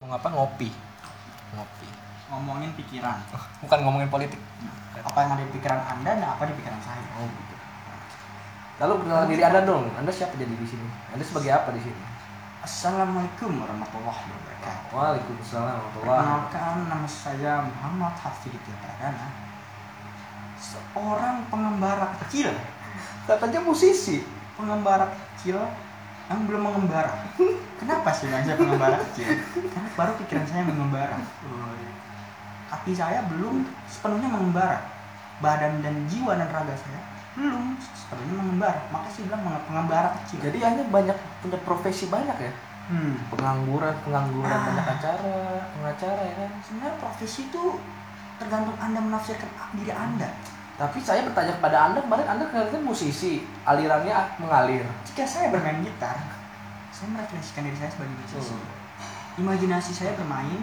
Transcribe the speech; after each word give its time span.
Mau 0.00 0.16
apa 0.16 0.32
ngopi? 0.32 0.72
Ngopi. 1.52 1.88
ngomongin 2.32 2.72
pikiran 2.72 3.20
Bukan 3.60 3.78
ngomongin 3.84 4.08
politik. 4.08 4.40
apa 4.96 5.18
yang 5.20 5.36
ada 5.36 5.44
di 5.44 5.52
pikiran 5.52 5.76
anda 5.76 6.16
dan 6.16 6.24
apa 6.24 6.48
di 6.48 6.56
pikiran 6.56 6.80
saya 6.80 7.04
Oh 7.20 7.28
gitu. 7.28 7.54
Lalu 8.80 8.92
perkenalan 9.04 9.28
diri 9.28 9.42
Anda 9.44 9.60
dong. 9.68 9.92
Anda 9.92 10.08
siapa 10.08 10.40
jadi 10.40 10.56
di 10.56 10.64
sini? 10.64 10.88
Anda 11.12 11.20
sebagai 11.20 11.52
apa 11.52 11.76
di 11.76 11.84
sini? 11.84 12.00
assalamualaikum 12.64 13.60
warahmatullahi 13.60 14.24
wabarakatuh 14.24 14.92
Waalaikumsalam 14.92 15.76
warahmatullahi 15.80 16.16
Perkenalkan 16.16 16.76
nama 16.88 17.08
saya 17.08 17.52
Muhammad 17.64 18.14
Hafidh 18.20 18.56
Pradana 18.56 19.28
Seorang 20.56 21.36
pengembara 21.52 22.16
kecil 22.24 22.52
Katanya 23.28 23.60
musisi. 23.60 24.24
Pengembara 24.56 25.12
kecil 25.12 25.60
yang 26.32 26.40
belum 26.48 26.62
mengembara 26.72 27.12
Kenapa 27.80 28.08
sih 28.12 28.28
bilang 28.28 28.44
saya 28.44 28.56
pengembara 28.56 28.96
kecil? 29.08 29.26
Karena 29.72 29.88
baru 29.96 30.12
pikiran 30.20 30.44
saya 30.44 30.62
mengembara 30.62 31.16
Hati 32.70 32.92
saya 32.92 33.24
belum 33.26 33.64
sepenuhnya 33.88 34.28
mengembara 34.28 34.78
Badan 35.40 35.80
dan 35.80 36.04
jiwa 36.06 36.36
dan 36.36 36.52
raga 36.52 36.76
saya 36.76 37.00
belum 37.34 37.74
sepenuhnya 37.80 38.34
mengembara 38.36 38.80
Maka 38.92 39.08
saya 39.08 39.32
bilang 39.32 39.42
pengembara 39.64 40.08
kecil 40.20 40.38
Jadi 40.44 40.58
Anda 40.60 40.82
banyak 40.86 41.16
punya 41.40 41.58
profesi 41.64 42.06
banyak 42.06 42.36
ya? 42.36 42.52
hmm. 42.90 43.32
Pengangguran, 43.32 43.94
pengangguran 44.04 44.50
Ah. 44.50 44.66
banyak 44.66 44.86
acara, 44.98 45.36
pengacara 45.72 46.20
ya 46.20 46.34
kan? 46.36 46.50
Sebenarnya 46.60 46.94
profesi 47.00 47.40
itu 47.48 47.64
tergantung 48.36 48.76
anda 48.76 49.00
menafsirkan 49.00 49.48
diri 49.76 49.92
anda 49.92 50.28
Tapi 50.74 50.96
saya 50.96 51.28
bertanya 51.28 51.60
kepada 51.60 51.76
Anda 51.92 52.00
kemarin 52.00 52.24
Anda 52.24 52.44
kelihatannya 52.48 52.88
musisi, 52.88 53.44
alirannya 53.68 54.16
mengalir. 54.40 54.80
Jika 55.04 55.28
saya 55.28 55.52
bermain 55.52 55.84
gitar, 55.84 56.16
saya 56.90 57.08
merefleksikan 57.14 57.66
diri 57.66 57.78
saya 57.78 57.90
sebagai 57.94 58.14
musisi. 58.18 58.52
Hmm. 58.54 59.40
Imajinasi 59.40 59.92
saya 59.94 60.12
bermain 60.18 60.62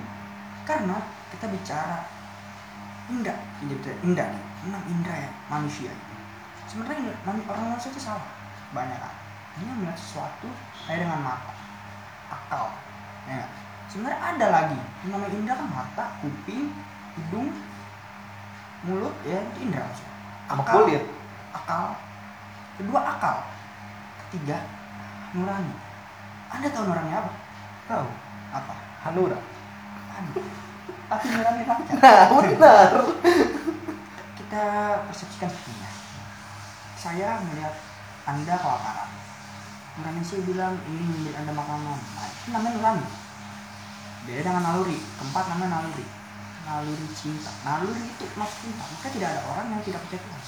karena 0.67 0.99
kita 1.33 1.47
bicara 1.47 2.03
indra, 3.07 3.35
indra, 4.03 4.25
nih, 4.27 4.43
enam 4.67 4.83
indra 4.91 5.15
ya 5.15 5.31
manusia. 5.47 5.91
Sebenarnya 6.67 7.15
orang 7.23 7.65
manusia 7.71 7.89
itu 7.95 8.01
salah 8.03 8.27
banyak 8.75 8.99
kan. 8.99 9.15
Dia 9.57 9.73
melihat 9.73 9.97
sesuatu 9.97 10.51
saya 10.85 11.07
dengan 11.07 11.23
mata, 11.23 11.53
akal, 12.29 12.75
ya. 13.25 13.47
Sebenarnya 13.87 14.19
ada 14.19 14.45
lagi 14.51 14.79
yang 15.07 15.17
namanya 15.17 15.33
indra 15.33 15.53
kan 15.55 15.67
mata, 15.71 16.05
kuping, 16.19 16.75
hidung, 17.15 17.49
mulut, 18.85 19.15
ya 19.23 19.39
itu 19.41 19.57
indra 19.65 19.87
maksudnya. 19.87 20.13
Akal- 20.47 20.75
kulit. 20.83 21.03
akal 21.55 21.97
kedua 22.77 23.01
akal 23.01 23.37
ketiga 24.27 24.61
nurani 25.33 25.73
anda 26.47 26.67
tahu 26.71 26.83
nurani 26.87 27.11
apa? 27.11 27.31
Tahu. 27.87 28.07
apa? 28.55 28.73
Hanura. 29.07 29.39
Anda. 30.15 30.41
tapi 31.07 31.25
nurani 31.31 31.61
rakyat 31.63 31.87
Nah, 32.03 32.25
benar. 32.31 32.91
kita 34.35 34.63
persepsikan 35.07 35.49
sepertinya 35.51 35.89
saya 36.97 37.39
melihat 37.45 37.75
anda 38.27 38.55
kelaparan. 38.59 39.09
Nurani 39.97 40.21
saya 40.25 40.41
bilang 40.43 40.75
ini 40.89 41.03
memberi 41.07 41.33
anda 41.37 41.53
makanan 41.55 41.99
nah, 41.99 42.27
itu 42.27 42.47
namanya 42.51 42.73
nurani. 42.75 43.05
Beda 44.27 44.41
dengan 44.43 44.63
naluri. 44.65 44.97
Keempat 44.99 45.45
namanya 45.55 45.79
naluri. 45.79 46.05
Naluri 46.67 47.07
cinta. 47.15 47.51
Naluri 47.63 48.01
itu 48.03 48.25
maksud 48.35 48.57
cinta. 48.67 48.83
Maka 48.83 49.07
tidak 49.13 49.29
ada 49.31 49.41
orang 49.55 49.67
yang 49.71 49.81
tidak 49.85 50.03
percaya 50.03 50.21
Tuhan 50.25 50.41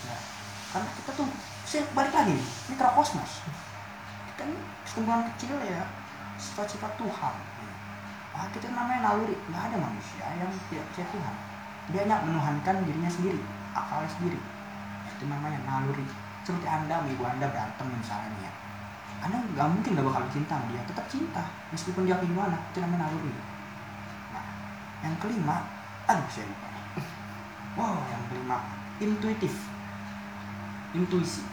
karena 0.70 0.90
kita 1.02 1.12
tuh 1.18 1.28
saya 1.66 1.82
balik 1.98 2.14
lagi 2.14 2.32
nih. 2.38 2.48
Mikrokosmos 2.74 3.32
ini 4.48 4.60
sekumpulan 4.88 5.28
kecil 5.34 5.56
ya 5.64 5.84
sifat-sifat 6.40 6.96
Tuhan. 6.96 7.36
Ah 8.32 8.48
kita 8.56 8.72
namanya 8.72 9.12
naluri 9.12 9.36
nggak 9.52 9.64
ada 9.72 9.78
manusia 9.78 10.26
yang 10.40 10.48
tidak 10.72 10.86
percaya 10.92 11.08
Tuhan. 11.12 11.36
Dia 11.90 12.00
hanya 12.06 12.18
menuhankan 12.24 12.76
dirinya 12.88 13.12
sendiri 13.12 13.42
akalnya 13.76 14.10
sendiri. 14.10 14.40
Itu 15.12 15.26
namanya 15.28 15.60
naluri. 15.68 16.06
Seperti 16.48 16.68
anda 16.70 17.04
ibu 17.04 17.24
anda 17.28 17.52
berantem 17.52 17.88
misalnya 17.92 18.40
ya. 18.40 18.52
Anda 19.20 19.44
nggak 19.44 19.68
mungkin 19.68 20.00
gak 20.00 20.08
bakal 20.08 20.24
cinta 20.32 20.56
dia 20.72 20.82
tetap 20.88 21.06
cinta 21.12 21.44
meskipun 21.76 22.08
dia 22.08 22.16
gimana 22.24 22.56
itu 22.72 22.80
namanya 22.80 23.12
naluri. 23.12 23.32
Nah 24.32 24.46
yang 25.04 25.16
kelima 25.20 25.68
aduh 26.08 26.28
saya 26.32 26.48
lupa. 26.48 26.68
Wow 27.76 28.00
yang 28.08 28.24
kelima 28.32 28.58
intuitif. 29.04 29.54
Intuisi. 30.96 31.44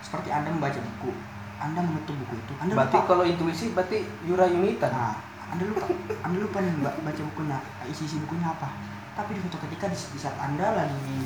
Seperti 0.00 0.30
anda 0.32 0.48
membaca 0.54 0.78
buku 0.80 1.35
anda 1.56 1.80
menutup 1.80 2.12
buku 2.12 2.34
itu 2.36 2.52
anda 2.60 2.72
Berarti 2.76 2.96
lupa 3.00 3.08
kalau 3.08 3.24
intuisi 3.24 3.72
berarti 3.72 3.98
Yura 4.28 4.44
Yunita. 4.44 4.88
Nah, 4.92 5.16
Anda 5.46 5.62
lupa, 5.62 5.86
Anda 6.26 6.36
lupa 6.42 6.58
nih 6.58 6.72
ba- 6.82 6.98
baca 7.00 7.22
bukunya, 7.32 7.58
isi-isi 7.86 8.18
bukunya 8.26 8.50
apa. 8.50 8.68
Tapi 9.16 9.38
di 9.38 9.40
suatu 9.40 9.56
ketika 9.64 9.86
di, 9.88 9.96
di 9.96 10.18
saat 10.20 10.36
Anda 10.36 10.74
lagi 10.74 11.16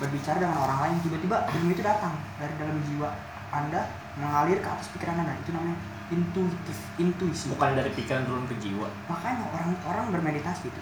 berbicara 0.00 0.42
dengan 0.42 0.58
orang 0.58 0.78
lain, 0.88 0.96
tiba-tiba 1.04 1.36
ilmu 1.54 1.70
itu 1.70 1.82
datang 1.84 2.18
dari 2.40 2.54
dalam 2.58 2.76
jiwa 2.88 3.08
Anda 3.54 3.86
mengalir 4.18 4.58
ke 4.58 4.68
atas 4.68 4.90
pikiran 4.96 5.22
Anda. 5.22 5.36
Itu 5.44 5.54
namanya 5.54 5.76
intuitif, 6.10 6.78
intuisi. 6.98 7.46
Bukan 7.54 7.78
dari 7.78 7.90
pikiran 7.94 8.26
turun 8.26 8.44
ke 8.50 8.56
jiwa. 8.58 8.88
Makanya 9.06 9.44
orang-orang 9.54 10.06
bermeditasi 10.18 10.72
itu 10.72 10.80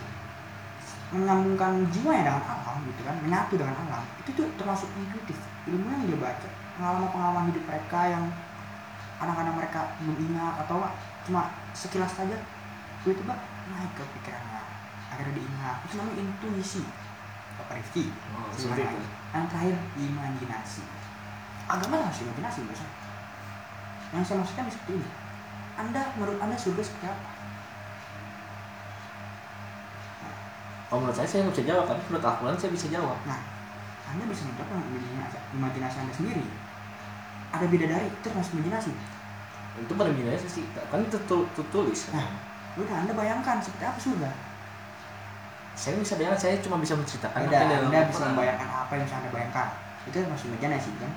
menyambungkan 1.12 1.84
jiwanya 1.92 2.24
dengan 2.32 2.44
alam 2.48 2.76
gitu 2.88 3.00
kan, 3.04 3.16
menyatu 3.20 3.54
dengan 3.60 3.76
alam. 3.76 4.04
Itu 4.24 4.32
tuh 4.32 4.48
termasuk 4.56 4.88
intuitif. 4.96 5.36
Ilmu 5.68 5.84
yang 5.84 6.02
dia 6.08 6.18
baca, 6.18 6.48
pengalaman-pengalaman 6.80 7.52
hidup 7.52 7.64
mereka 7.68 8.00
yang 8.08 8.24
kadang-kadang 9.22 9.54
mereka 9.54 9.80
belum 10.02 10.18
ingat 10.18 10.66
atau 10.66 10.82
cuma 11.22 11.54
sekilas 11.70 12.10
saja. 12.10 12.34
Tiba-tiba 13.06 13.38
naik 13.70 13.94
ke 13.94 14.02
pikirannya 14.18 14.60
akhirnya 15.14 15.34
diingat. 15.38 15.76
Itu 15.86 15.94
namanya 15.94 16.18
intuisi. 16.18 16.82
Bapak 17.54 17.78
Rifki. 17.78 18.10
Oh, 18.34 18.50
seperti 18.50 18.82
itu. 18.82 19.06
yang 19.30 19.46
terakhir 19.46 19.76
imajinasi. 19.94 20.82
Agama 21.70 22.02
harus 22.02 22.18
imajinasi 22.26 22.66
biasa 22.66 22.86
yang 24.12 24.24
saya 24.26 24.44
maksudkan 24.44 24.68
seperti 24.68 25.00
ini. 25.00 25.08
Anda 25.78 26.12
menurut 26.20 26.36
anda 26.36 26.56
surga 26.58 26.82
seperti 26.84 27.06
apa? 27.08 27.28
Kalau 30.92 31.00
menurut 31.00 31.16
saya 31.16 31.24
saya 31.24 31.48
nggak 31.48 31.56
bisa 31.56 31.64
jawab, 31.64 31.84
tapi 31.88 32.00
menurut 32.12 32.24
Al-Quran 32.28 32.56
saya 32.60 32.72
bisa 32.76 32.86
jawab. 32.92 33.18
nah 33.24 33.40
anda 34.12 34.28
bisa 34.28 34.44
menjawab 34.44 34.68
dengan 34.68 35.28
imajinasi, 35.56 35.96
anda 36.04 36.12
sendiri. 36.12 36.44
Ada 37.48 37.64
bidadari 37.64 38.12
itu 38.12 38.18
termasuk 38.20 38.60
imajinasi 38.60 38.92
Itu 39.80 39.92
pada 39.96 40.12
binatang 40.12 40.50
sih, 40.50 40.64
kan 40.68 41.00
tertulis. 41.08 42.12
Nah. 42.12 42.28
udah 42.72 43.04
anda 43.04 43.12
bayangkan 43.12 43.60
seperti 43.60 43.84
apa 43.84 44.00
surga 44.00 44.32
Saya 45.76 46.00
bisa 46.00 46.16
bayangkan, 46.16 46.40
saya 46.40 46.56
cuma 46.64 46.80
bisa 46.80 46.96
menceritakan 46.96 47.48
Beda, 47.48 47.56
apa 47.56 47.68
yang 47.68 47.84
anda 47.88 48.00
bisa 48.08 48.22
membayangkan 48.32 48.68
apa 48.68 48.92
yang 48.96 49.04
bisa 49.08 49.16
anda 49.20 49.30
bayangkan. 49.32 49.68
Itu 50.08 50.16
masuk 50.28 50.46
imajinasi 50.52 50.90
kan? 51.00 51.12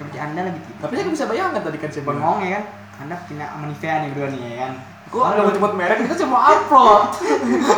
Seperti 0.00 0.16
anda 0.16 0.40
lagi 0.48 0.60
tidur. 0.64 0.80
Tapi 0.80 0.92
saya 0.96 1.08
bisa 1.12 1.24
bayangkan 1.28 1.60
tadi 1.60 1.78
kan 1.80 1.90
saya 1.92 2.04
bengong 2.08 2.38
ya 2.40 2.50
kan? 2.56 2.64
Anda 3.00 3.16
punya 3.24 3.46
Nivea 3.64 3.94
nih 4.04 4.08
berdua 4.12 4.28
nih 4.32 4.40
ya 4.44 4.56
kan? 4.60 4.72
Kok 5.10 5.20
nggak 5.24 5.42
mau 5.42 5.52
cepet 5.56 5.72
merek, 5.74 5.96
ini 5.98 6.08
kan 6.08 6.16
saya 6.16 6.30
mau 6.30 6.42
upload. 6.44 7.04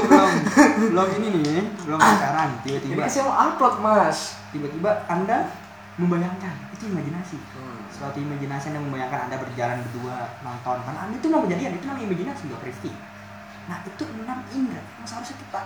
belum 0.02 0.30
belum 0.92 1.08
ini 1.16 1.28
nih 1.32 1.62
belum 1.86 1.98
pacaran 1.98 2.48
Ini 2.52 2.60
tiba-tiba. 2.62 3.00
Kan 3.06 3.10
saya 3.10 3.24
mau 3.26 3.36
upload 3.38 3.74
mas. 3.82 4.18
tiba-tiba 4.52 4.90
anda 5.08 5.48
membayangkan 5.96 6.54
itu 6.82 6.90
imajinasi. 6.90 7.38
Hmm. 7.38 7.86
suatu 7.86 8.18
imajinasi 8.18 8.74
anda 8.74 8.82
membayangkan 8.82 9.30
anda 9.30 9.38
berjalan 9.38 9.78
berdua 9.86 10.34
nonton. 10.42 10.76
Kan 10.82 10.94
anda 10.98 11.14
itu 11.14 11.28
mau 11.30 11.46
kejadian 11.46 11.78
itu 11.78 11.86
namanya 11.86 12.06
imajinasi 12.10 12.42
dua 12.50 12.58
Rifki 12.66 12.90
nah 13.62 13.78
itu 13.86 14.02
enam 14.10 14.42
indera 14.50 14.82
yang 14.98 15.06
seharusnya 15.06 15.38
kita 15.38 15.60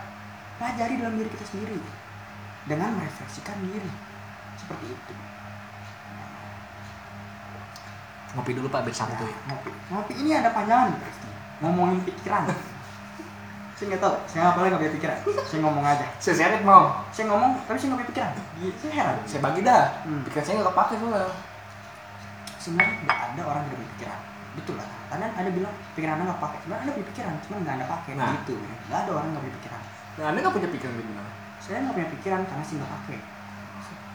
pelajari 0.60 1.00
dalam 1.00 1.16
diri 1.16 1.32
kita 1.32 1.48
sendiri. 1.48 1.80
Dengan 2.68 2.92
merefleksikan 3.00 3.56
diri. 3.64 3.88
Seperti 4.60 4.92
itu. 4.92 5.14
Ngopi 8.36 8.52
dulu 8.52 8.68
pak, 8.68 8.84
biar 8.84 8.92
Ya, 8.92 9.00
santuy. 9.00 9.32
ngopi. 9.48 9.70
ngopi 9.88 10.12
ini 10.20 10.30
ada 10.36 10.52
panjangan 10.52 10.92
Rifki 11.00 11.30
ngomongin 11.64 12.04
pikiran 12.04 12.44
saya 13.76 13.92
nggak 13.92 14.02
tahu. 14.08 14.16
Saya 14.24 14.42
apa 14.48 14.58
lagi 14.64 14.70
nggak 14.72 14.82
punya 14.88 14.94
pikiran. 14.96 15.18
Saya 15.44 15.60
ngomong 15.60 15.84
aja. 15.84 16.06
Saya 16.16 16.34
sedikit 16.40 16.64
mau. 16.64 16.84
saya 17.12 17.24
ngomong 17.28 17.52
tapi 17.68 17.76
saya 17.76 17.88
nggak 17.92 18.00
punya 18.00 18.10
pikiran. 18.10 18.32
Iya, 18.56 18.72
saya 18.80 18.92
heran. 18.96 19.16
Saya 19.28 19.40
bagi 19.44 19.60
dah. 19.60 19.84
Hmm. 20.08 20.20
Pikiran 20.24 20.44
saya 20.48 20.54
nggak 20.56 20.68
kepake 20.72 20.94
soalnya. 20.96 21.24
sebenarnya 22.56 22.94
nggak 23.04 23.18
ada 23.20 23.42
orang 23.44 23.62
yang 23.68 23.72
punya 23.76 23.90
pikiran. 24.00 24.20
Betul 24.56 24.74
lah. 24.80 24.88
Karena 25.12 25.26
ada 25.36 25.50
bilang 25.52 25.74
pikiran 25.92 26.12
anda 26.16 26.24
nggak 26.24 26.40
pakai 26.40 26.58
sebenarnya 26.64 26.82
anda 26.82 26.94
punya 26.96 27.08
pikiran 27.12 27.32
cuma 27.44 27.54
nggak 27.60 27.74
anda 27.76 27.86
pakai. 27.92 28.12
Nah. 28.16 28.32
gitu. 28.40 28.54
Nggak 28.56 28.98
ada 29.04 29.10
orang 29.12 29.24
yang 29.28 29.32
nggak 29.36 29.44
punya 29.44 29.56
pikiran. 29.60 29.80
Nah, 30.16 30.24
anda 30.32 30.38
nggak 30.40 30.54
punya 30.56 30.70
pikiran 30.72 30.94
gitu 30.96 31.12
saya 31.56 31.76
nggak 31.82 31.94
punya 31.98 32.08
pikiran 32.16 32.40
karena 32.48 32.64
saya 32.64 32.76
nggak 32.80 32.92
pakai. 32.96 33.18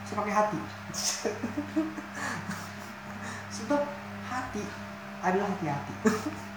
Saya 0.01 0.15
pakai 0.17 0.33
hati. 0.33 0.59
Sebab 3.61 3.81
hati 4.25 4.63
adalah 5.21 5.47
hati-hati. 5.53 5.93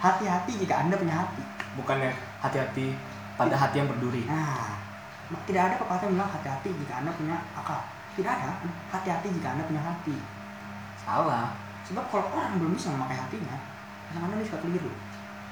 Hati-hati 0.01 0.53
jika 0.57 0.75
anda 0.81 0.97
punya 0.97 1.21
hati 1.21 1.45
Bukannya 1.75 2.15
hati-hati 2.39 2.95
pada 3.35 3.55
hati 3.59 3.83
yang 3.83 3.91
berduri. 3.91 4.23
nah 4.31 5.41
tidak 5.49 5.63
ada 5.73 5.75
pepatah 5.81 6.05
yang 6.07 6.15
bilang 6.21 6.31
hati-hati 6.31 6.69
jika 6.71 6.95
anda 7.03 7.11
punya 7.17 7.37
akal. 7.57 7.81
Tidak 8.15 8.31
ada 8.31 8.63
hati-hati 8.95 9.29
jika 9.35 9.49
anda 9.59 9.65
punya 9.67 9.83
hati. 9.83 10.17
Salah. 11.05 11.53
sebab 11.85 12.09
kalau 12.09 12.33
orang 12.33 12.57
belum 12.57 12.73
bisa 12.81 12.89
memakai 12.97 13.13
hatinya 13.13 13.61
kadang-kadang 14.09 14.41
dia 14.41 14.49
suka 14.49 14.61
keliru. 14.65 14.93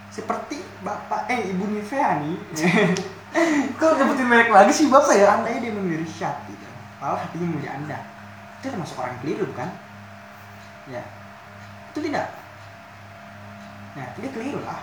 Seperti 0.09 0.57
bapak 0.81 1.29
eh 1.29 1.53
ibu 1.53 1.65
Nivea 1.69 2.25
nih. 2.25 2.37
Kok 3.81 3.93
nyebutin 3.97 4.29
merek 4.29 4.49
lagi 4.49 4.73
sih 4.73 4.87
bapak 4.89 5.13
ya? 5.13 5.29
seandainya 5.29 5.61
dia 5.61 5.73
memilih 5.77 6.09
Syat 6.09 6.41
gitu. 6.49 6.69
Malah 7.01 7.21
hatinya 7.21 7.53
memilih 7.53 7.69
anda. 7.69 7.99
Itu 8.61 8.73
termasuk 8.73 8.97
orang 9.01 9.13
yang 9.17 9.23
keliru 9.25 9.45
bukan? 9.53 9.69
Ya. 10.89 11.03
Itu 11.93 11.99
tidak. 12.01 12.27
Nah 13.93 14.07
dia 14.17 14.31
keliru 14.33 14.61
lah 14.65 14.81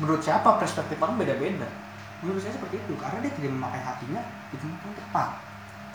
Menurut 0.00 0.20
siapa 0.24 0.56
perspektif 0.56 0.96
orang 0.98 1.20
beda-beda. 1.20 1.68
menurut 2.20 2.36
saya 2.36 2.52
seperti 2.52 2.76
itu 2.76 2.92
karena 3.00 3.16
dia 3.24 3.32
tidak 3.32 3.48
memakai 3.56 3.80
hatinya 3.80 4.20
di 4.52 4.56
tempat 4.60 4.84
yang 4.84 4.92
tepat 4.92 5.28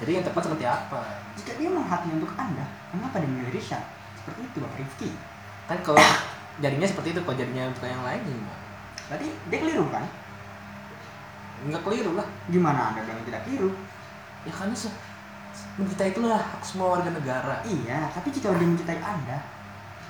Jadi 0.01 0.09
yang 0.17 0.25
tepat 0.25 0.41
seperti 0.49 0.65
apa? 0.65 1.01
jika 1.37 1.51
dia 1.53 1.69
memang 1.69 1.85
hatinya 1.85 2.17
untuk 2.17 2.33
anda 2.33 2.65
kenapa 2.89 3.21
dia 3.21 3.29
memilih 3.29 3.61
Syat 3.61 3.85
seperti 4.17 4.39
itu 4.49 4.57
bapak 4.57 4.77
Rifki 4.81 5.09
Kan 5.69 5.77
kalau 5.85 6.01
jadinya 6.57 6.87
seperti 6.89 7.13
itu, 7.13 7.21
kalau 7.21 7.37
jadinya 7.37 7.69
bukan 7.77 7.89
yang 7.93 8.01
lain 8.01 8.21
gimana? 8.25 8.57
berarti 9.05 9.27
dia 9.53 9.59
keliru 9.61 9.85
kan 9.93 10.05
Enggak 11.61 11.81
keliru 11.85 12.11
lah. 12.17 12.27
gimana 12.49 12.79
anda 12.89 13.05
bilang 13.05 13.21
tidak 13.29 13.41
keliru 13.45 13.69
Ya 14.45 14.51
karena 14.53 14.73
se 14.73 14.89
kita 15.75 16.03
itulah 16.07 16.39
semua 16.63 16.95
warga 16.95 17.11
negara. 17.11 17.59
Iya, 17.67 18.07
tapi 18.15 18.31
jika 18.31 18.55
dia 18.55 18.63
mencintai 18.63 19.01
Anda, 19.03 19.43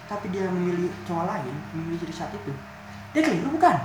tapi 0.06 0.30
dia 0.30 0.46
memilih 0.46 0.94
cowok 1.10 1.26
lain, 1.26 1.56
memilih 1.74 2.06
saat 2.14 2.30
itu, 2.38 2.54
dia 3.16 3.24
keliru 3.24 3.48
bukan? 3.50 3.76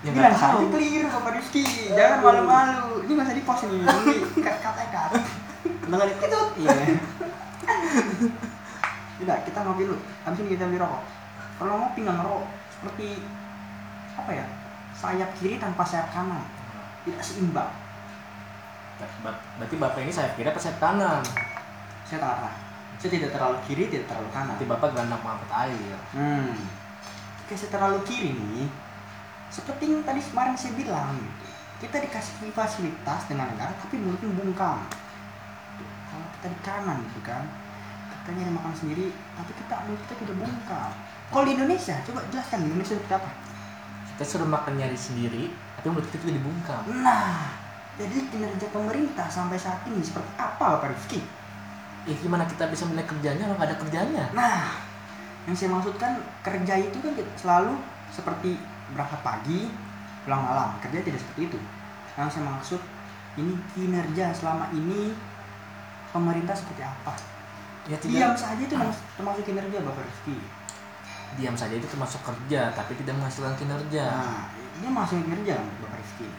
Ya 0.00 0.10
Bilang 0.10 0.34
tahu. 0.34 0.66
keliru 0.72 1.06
Bapak 1.06 1.36
Rizky, 1.36 1.62
jangan 1.92 2.18
malu-malu. 2.20 3.04
Ini 3.04 3.12
masih 3.14 3.34
di 3.36 3.44
post 3.44 3.62
ini, 3.64 3.84
ini 3.84 4.16
kat 4.40 4.58
kata 4.58 4.84
kat. 4.88 5.10
Dengar 5.86 6.08
itu, 6.08 6.40
iya. 6.58 6.72
Tidak, 9.20 9.38
kita 9.44 9.58
ngopi 9.60 9.84
dulu. 9.84 10.00
Habis 10.24 10.40
ini 10.40 10.56
kita 10.56 10.64
beli 10.66 10.80
rokok. 10.80 11.02
Kalau 11.60 11.72
ngopi 11.78 12.00
nggak 12.00 12.16
ngerokok, 12.16 12.44
seperti 12.72 13.08
apa 14.16 14.30
ya? 14.32 14.46
Sayap 14.96 15.30
kiri 15.36 15.56
tanpa 15.56 15.84
sayap 15.84 16.08
kanan, 16.10 16.40
tidak 17.04 17.20
seimbang. 17.20 17.68
Ba- 19.20 19.40
Berarti 19.56 19.76
bapak 19.76 20.00
ini 20.00 20.12
saya 20.12 20.32
kira 20.32 20.50
pas 20.50 20.60
sayap 20.60 20.80
kanan. 20.80 21.20
Saya 22.02 22.18
tengah-tengah. 22.18 22.54
Saya 22.96 23.10
tidak 23.12 23.30
terlalu 23.32 23.56
kiri, 23.64 23.84
tidak 23.88 24.08
terlalu 24.08 24.28
kanan. 24.32 24.56
Nanti 24.56 24.64
bapak 24.64 24.88
gelandang 24.92 25.20
mengangkut 25.20 25.52
air. 25.52 25.96
Hmm. 26.16 26.56
Saya 27.50 27.70
terlalu 27.74 27.98
kiri 28.06 28.30
nih, 28.30 28.70
seperti 29.50 29.90
yang 29.90 30.06
tadi 30.06 30.22
kemarin 30.22 30.54
saya 30.54 30.72
bilang, 30.78 31.18
gitu. 31.18 31.50
kita 31.82 31.98
dikasih 32.06 32.54
fasilitas 32.54 33.26
dengan 33.26 33.50
negara, 33.50 33.74
tapi 33.82 33.98
mulutnya 33.98 34.30
bungkam. 34.30 34.78
Kalau 36.10 36.26
kita 36.38 36.46
di 36.46 36.58
kanan 36.62 36.96
gitu 37.10 37.20
kan, 37.26 37.42
kita 38.20 38.30
nyari 38.36 38.52
makan 38.54 38.74
sendiri, 38.76 39.06
tapi 39.34 39.50
kita 39.58 39.74
mulut 39.88 40.00
kita 40.06 40.14
tidak 40.22 40.36
bungkam. 40.38 40.90
Kalau 41.34 41.44
di 41.46 41.52
Indonesia, 41.58 41.96
coba 42.06 42.20
jelaskan 42.30 42.58
di 42.62 42.66
Indonesia 42.70 42.94
seperti 42.94 43.14
apa? 43.18 43.30
Kita 44.14 44.22
suruh 44.22 44.48
makan 44.48 44.72
nyari 44.78 44.98
sendiri, 44.98 45.50
tapi 45.74 45.86
mulut 45.90 46.06
kita 46.06 46.22
juga 46.22 46.32
dibungkam. 46.38 46.82
Nah, 47.02 47.50
jadi 47.98 48.16
kinerja 48.30 48.66
pemerintah 48.70 49.26
sampai 49.26 49.58
saat 49.58 49.82
ini 49.90 49.98
seperti 49.98 50.30
apa 50.38 50.78
Pak 50.78 50.88
Rifki? 50.94 51.20
Ya 52.08 52.14
gimana 52.16 52.46
kita 52.46 52.70
bisa 52.70 52.86
menilai 52.86 53.04
kerjanya 53.04 53.44
kalau 53.50 53.56
nggak 53.58 53.68
ada 53.68 53.78
kerjanya? 53.82 54.24
Nah, 54.32 54.89
yang 55.50 55.58
saya 55.58 55.70
maksudkan 55.74 56.14
kerja 56.46 56.74
itu 56.78 56.94
kan 57.02 57.10
selalu 57.34 57.74
seperti 58.06 58.54
berangkat 58.94 59.18
pagi, 59.20 59.66
pulang 60.22 60.46
malam. 60.46 60.78
Kerja 60.78 61.02
tidak 61.02 61.18
seperti 61.18 61.50
itu. 61.50 61.58
Yang 62.14 62.38
saya 62.38 62.44
maksud 62.46 62.78
ini 63.34 63.58
kinerja 63.74 64.30
selama 64.30 64.70
ini 64.70 65.10
pemerintah 66.14 66.54
seperti 66.54 66.86
apa? 66.86 67.18
Ya 67.90 67.98
Diam 67.98 68.30
tidak. 68.30 68.38
saja 68.38 68.62
itu 68.62 68.70
termas- 68.70 69.02
termasuk 69.18 69.42
kinerja 69.42 69.82
Bapak 69.82 70.06
Rizky. 70.06 70.38
Diam 71.34 71.58
saja 71.58 71.74
itu 71.74 71.86
termasuk 71.86 72.22
kerja, 72.22 72.70
tapi 72.70 72.94
tidak 72.94 73.18
menghasilkan 73.18 73.58
kinerja. 73.58 74.06
Nah, 74.06 74.46
dia 74.78 74.90
masuk 74.90 75.18
kinerja 75.18 75.58
Bapak 75.82 75.98
Rizky. 75.98 76.30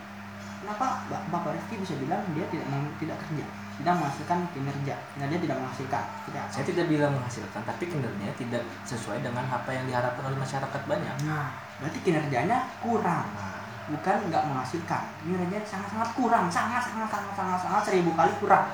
Kenapa 0.64 1.04
Ba- 1.12 1.26
Bapak 1.28 1.52
Rizky 1.60 1.84
bisa 1.84 2.00
bilang 2.00 2.24
dia 2.32 2.48
tidak 2.48 2.64
tidak 2.96 3.18
kerja, 3.28 3.44
tidak 3.82 3.98
menghasilkan 3.98 4.40
kinerja, 4.54 4.96
kinerja 5.18 5.38
tidak 5.42 5.58
menghasilkan, 5.58 6.04
tidak. 6.30 6.46
Saya 6.54 6.66
tidak 6.70 6.86
bilang 6.86 7.12
menghasilkan, 7.18 7.62
tapi 7.66 7.84
kinerjanya 7.90 8.36
tidak 8.38 8.64
sesuai 8.86 9.26
dengan 9.26 9.44
apa 9.50 9.70
yang 9.74 9.90
diharapkan 9.90 10.24
oleh 10.30 10.38
masyarakat 10.38 10.82
banyak. 10.86 11.16
Nah, 11.26 11.50
berarti 11.82 12.00
kinerjanya 12.06 12.70
kurang. 12.80 13.26
Nah, 13.34 13.62
bukan 13.92 14.18
nggak 14.32 14.44
menghasilkan 14.48 15.04
kinerjanya 15.26 15.66
sangat-sangat 15.68 16.10
kurang 16.16 16.46
sangat 16.48 16.80
sangat 16.86 17.10
sangat 17.12 17.34
sangat 17.36 17.60
sangat 17.60 17.82
seribu 17.84 18.16
kali 18.16 18.32
kurang 18.40 18.72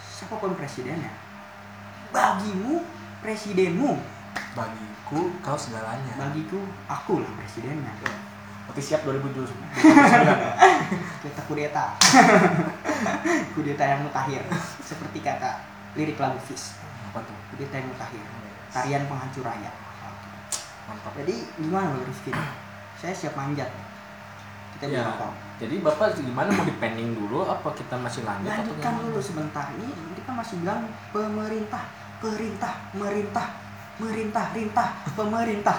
siapa 0.00 0.34
pun 0.40 0.56
presidennya 0.58 1.12
bagimu 2.10 2.82
presidenmu 3.22 4.00
bagiku 4.54 5.30
kau 5.44 5.58
segalanya. 5.58 6.14
bagiku 6.18 6.58
aku 6.90 7.22
lah 7.22 7.30
presidennya 7.38 7.94
Oke 8.68 8.80
siap 8.80 9.00
2029. 9.02 9.48
kita 11.18 11.42
kudeta 11.44 11.84
kudeta 13.52 13.84
yang 13.84 14.00
mutakhir 14.02 14.42
seperti 14.80 15.18
kata 15.20 15.60
lirik 15.92 16.16
lagu 16.16 16.38
Fish 16.40 16.78
Apa 17.10 17.20
tuh? 17.20 17.34
kudeta 17.50 17.74
yang 17.74 17.88
mutakhir 17.88 18.22
tarian 18.68 19.02
penghancur 19.04 19.42
rakyat 19.42 19.74
Mantap. 20.86 21.12
jadi 21.16 21.34
gimana 21.58 21.90
Bang 21.90 22.04
Rizky 22.06 22.32
saya 22.94 23.12
siap 23.12 23.34
manjat 23.34 23.68
kita 24.78 24.84
Ya. 24.88 25.02
berapa 25.02 25.26
Jadi 25.58 25.74
bapak 25.82 26.14
gimana 26.14 26.54
mau 26.54 26.62
dipending 26.62 27.10
dulu? 27.12 27.42
Apa 27.42 27.74
kita 27.74 27.98
masih 27.98 28.22
lanjut? 28.22 28.46
Lanjutkan 28.46 28.94
dulu 29.02 29.18
sebentar. 29.18 29.66
Ini 29.74 29.90
kita 30.14 30.30
masih 30.30 30.62
bilang 30.62 30.86
pemerintah, 31.10 31.82
perintah, 32.22 32.78
merintah, 32.94 33.58
merintah, 33.98 34.54
rintah, 34.54 34.88
pemerintah. 35.18 35.78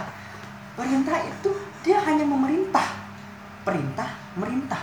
Perintah 0.75 1.15
itu 1.23 1.51
dia 1.83 1.97
hanya 2.03 2.25
memerintah. 2.27 2.87
Perintah, 3.63 4.09
merintah. 4.35 4.81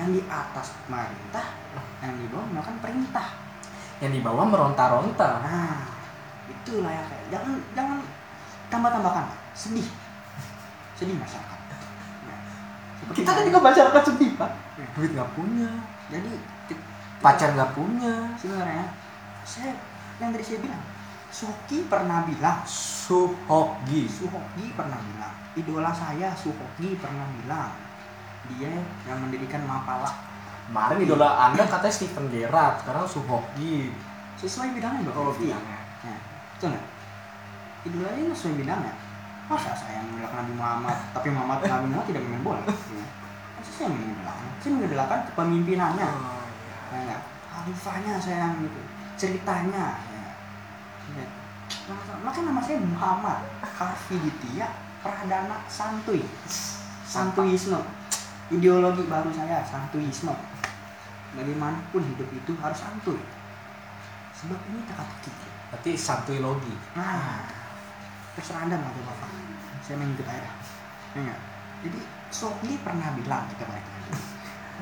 Yang 0.00 0.08
di 0.18 0.22
atas 0.24 0.72
merintah, 0.88 1.46
yang 2.00 2.16
di 2.16 2.26
bawah 2.32 2.46
melakukan 2.48 2.78
perintah. 2.80 3.28
Yang 4.00 4.12
di 4.18 4.20
bawah 4.24 4.46
meronta-ronta. 4.48 5.28
Nah, 5.44 5.84
itulah 6.48 6.90
ya 6.90 7.02
kayak 7.06 7.26
jangan 7.28 7.54
jangan 7.76 7.98
tambah-tambahkan 8.72 9.26
sedih. 9.52 9.86
Sedih 10.96 11.14
masyarakat. 11.20 11.58
Nah, 12.24 12.38
Kita 13.12 13.30
kan 13.36 13.44
juga 13.44 13.60
masyarakat 13.60 14.02
sedih 14.08 14.30
pak. 14.40 14.50
Ya. 14.80 14.86
Duit 14.96 15.10
nggak 15.12 15.30
punya, 15.36 15.70
jadi 16.08 16.32
pacar 17.22 17.54
nggak 17.54 17.72
punya, 17.76 18.32
sebenarnya 18.34 18.86
saya 19.46 19.76
yang 20.18 20.34
tadi 20.34 20.42
saya 20.42 20.58
bilang 20.62 20.82
Suki 21.32 21.88
pernah 21.88 22.28
bilang 22.28 22.60
Suhogi. 22.68 24.04
Suhoki 24.04 24.76
pernah 24.76 25.00
bilang. 25.00 25.32
Idola 25.56 25.88
saya 25.88 26.28
Suhoki 26.36 27.00
pernah 27.00 27.24
bilang. 27.40 27.72
Dia 28.52 28.76
yang 29.08 29.18
mendirikan 29.18 29.64
Mapala. 29.64 30.12
Kemarin 30.68 31.02
idola 31.02 31.50
anda 31.50 31.64
katanya 31.66 31.90
Steven 31.90 32.26
Gerrard, 32.28 32.84
sekarang 32.84 33.08
Suhogi. 33.08 33.90
sesuai 34.36 34.74
bidangnya 34.74 35.06
bapak 35.06 35.22
Oh, 35.22 35.34
bidangnya. 35.38 35.78
ya, 36.02 36.14
betul 36.56 36.74
nggak? 36.74 36.86
Idolanya 37.86 38.20
ini 38.20 38.34
sesuai 38.34 38.54
bidangnya. 38.58 38.94
Masa 39.46 39.70
saya 39.72 40.02
membela 40.02 40.30
Nabi 40.32 40.52
Muhammad 40.58 40.96
tapi 41.14 41.28
Muhammad 41.30 41.58
Nabi 41.70 41.86
Muhammad 41.86 42.06
tidak 42.10 42.22
main 42.26 42.42
bola? 42.42 42.62
Ya. 42.66 43.04
masa 43.54 43.70
saya 43.70 43.88
mengidolakan 43.94 44.46
saya 44.58 44.70
mengidolakan 44.74 45.18
kepemimpinannya. 45.30 46.06
Oh, 46.10 46.46
ya 46.90 46.98
nggak? 47.06 47.20
Khalifahnya 47.52 48.12
sayang 48.18 48.52
gitu 48.66 48.80
ceritanya 49.14 50.00
ya. 51.16 51.22
Ya. 51.22 51.28
Nah, 51.88 52.18
Makanya 52.22 52.52
nama 52.52 52.60
saya 52.62 52.78
Muhammad 52.84 53.40
Harfi 53.64 54.16
Ditya 54.20 54.68
Pradana 55.02 55.64
Santuy 55.66 56.22
Santuisme 57.02 57.80
ideologi 58.52 59.08
baru 59.08 59.32
saya 59.32 59.64
Santuisme 59.64 60.36
bagaimanapun 61.32 62.04
hidup 62.12 62.28
itu 62.28 62.52
harus 62.60 62.76
santuy 62.76 63.16
sebab 64.36 64.58
ini 64.68 64.84
teka-teki 64.84 65.32
Berarti 65.72 65.90
santuy 65.96 66.36
logi. 66.44 66.76
nah 66.92 67.48
terserah 68.36 68.68
anda 68.68 68.76
mau 68.76 68.92
bapak 68.92 69.32
saya 69.80 69.96
mengikut 69.96 70.28
aja 70.28 70.52
ya 71.16 71.20
nggak? 71.24 71.40
jadi 71.88 72.00
Sohli 72.32 72.76
pernah 72.80 73.12
bilang 73.16 73.48
kita 73.48 73.64
lagi 73.68 73.92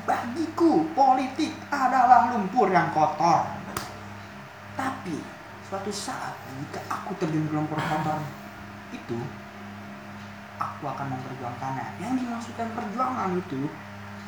bagiku 0.03 0.87
politik 0.91 1.51
adalah 1.71 2.31
lumpur 2.35 2.67
yang 2.67 2.91
kotor 2.91 3.47
tapi 4.75 5.19
suatu 5.71 5.87
saat 5.87 6.35
jika 6.59 6.83
aku 6.91 7.15
terjun 7.15 7.47
ke 7.47 7.55
lumpur 7.55 7.79
kotor 7.79 8.19
itu 8.91 9.15
aku 10.59 10.83
akan 10.83 11.15
memperjuangkannya. 11.15 11.95
Yang 12.03 12.13
dimaksudkan 12.19 12.67
perjuangan 12.75 13.39
itu 13.39 13.71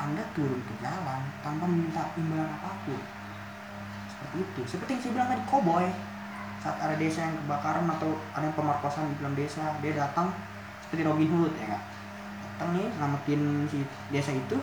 anda 0.00 0.24
turun 0.32 0.56
ke 0.64 0.72
jalan 0.80 1.20
tanpa 1.44 1.68
meminta 1.68 2.16
imbalan 2.16 2.48
apa 2.48 2.80
pun. 2.88 2.96
Seperti 4.08 4.36
itu. 4.40 4.60
Seperti 4.64 4.90
yang 4.96 5.02
saya 5.04 5.12
bilang 5.12 5.28
tadi 5.36 5.44
koboi 5.44 5.88
saat 6.64 6.80
ada 6.80 6.96
desa 6.96 7.28
yang 7.28 7.36
kebakaran 7.44 7.84
atau 7.92 8.16
ada 8.32 8.48
yang 8.48 8.56
pemerkosaan 8.56 9.12
di 9.12 9.20
dalam 9.20 9.36
desa 9.36 9.76
dia 9.84 9.92
datang 10.00 10.32
seperti 10.80 11.04
Robin 11.04 11.28
Hood 11.28 11.52
ya 11.60 11.76
kak 11.76 11.82
datang 12.40 12.68
nih 12.72 12.88
ngamatin 12.96 13.68
si 13.68 13.84
desa 14.08 14.32
itu 14.32 14.56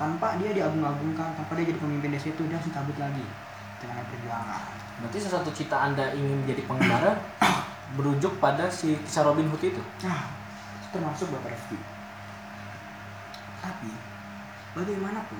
tanpa 0.00 0.40
dia 0.40 0.56
diagung-agungkan 0.56 1.36
tanpa 1.36 1.52
dia 1.60 1.68
jadi 1.68 1.84
pemimpin 1.84 2.16
desa 2.16 2.32
itu 2.32 2.48
dia 2.48 2.56
langsung 2.56 2.72
cabut 2.72 2.96
lagi 2.96 3.20
dengan 3.76 4.08
perjuangan 4.08 4.87
Berarti 4.98 5.18
salah 5.22 5.42
satu 5.42 5.50
cita 5.54 5.76
anda 5.78 6.10
ingin 6.10 6.42
menjadi 6.42 6.66
pengembara 6.66 7.14
berujuk 7.94 8.34
pada 8.42 8.66
si 8.66 8.98
kisah 9.06 9.22
Robin 9.22 9.46
Hood 9.46 9.62
itu. 9.62 9.82
Nah, 10.02 10.26
termasuk 10.90 11.30
Bapak 11.30 11.54
Rifki. 11.54 11.78
Tapi, 13.62 13.90
bagaimanapun, 14.74 15.38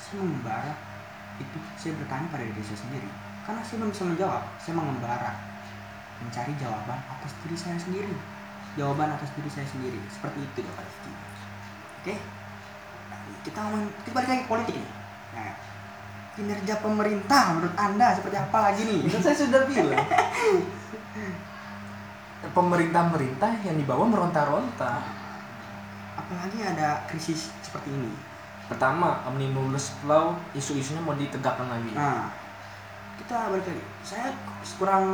saya 0.00 0.16
mengembara 0.24 0.72
itu 1.36 1.58
saya 1.76 1.92
bertanya 1.98 2.26
pada 2.30 2.44
diri 2.46 2.62
saya 2.64 2.78
sendiri. 2.80 3.08
Karena 3.44 3.60
saya 3.60 3.76
belum 3.84 3.90
bisa 3.92 4.04
menjawab, 4.08 4.42
saya 4.56 4.74
mengembara. 4.78 5.32
Mencari 6.24 6.52
jawaban 6.56 7.00
atas 7.10 7.32
diri 7.44 7.56
saya 7.58 7.76
sendiri. 7.76 8.14
Jawaban 8.80 9.12
atas 9.12 9.28
diri 9.36 9.50
saya 9.52 9.66
sendiri. 9.68 10.00
Seperti 10.08 10.40
itu 10.40 10.58
Bapak 10.64 10.84
Rifki. 10.88 11.12
Oke? 12.00 12.14
Nah, 13.12 13.20
kita 13.44 13.58
ngomong, 13.60 13.84
kita 14.00 14.10
balik 14.16 14.28
lagi 14.32 14.42
ke 14.46 14.48
politik 14.48 14.74
nih. 14.80 14.92
Nah, 15.36 15.52
kinerja 16.34 16.82
pemerintah 16.82 17.54
menurut 17.54 17.74
Anda 17.78 18.18
seperti 18.18 18.36
apa 18.38 18.58
lagi 18.70 18.82
nih? 18.82 19.00
Kan 19.10 19.22
saya 19.22 19.36
sudah 19.38 19.62
bilang. 19.70 19.98
Pemerintah-pemerintah 22.58 23.50
yang 23.64 23.76
dibawa 23.78 24.04
meronta-ronta. 24.04 25.00
Apalagi 26.14 26.58
ada 26.60 27.02
krisis 27.08 27.50
seperti 27.64 27.90
ini. 27.90 28.12
Pertama, 28.68 29.24
omnibus 29.26 29.96
law 30.04 30.36
isu-isunya 30.52 31.00
mau 31.02 31.16
ditegakkan 31.16 31.68
lagi. 31.68 31.90
Nah, 31.96 32.30
kita 33.18 33.50
balik 33.50 33.66
lagi. 33.66 33.84
Saya 34.04 34.34
kurang 34.76 35.06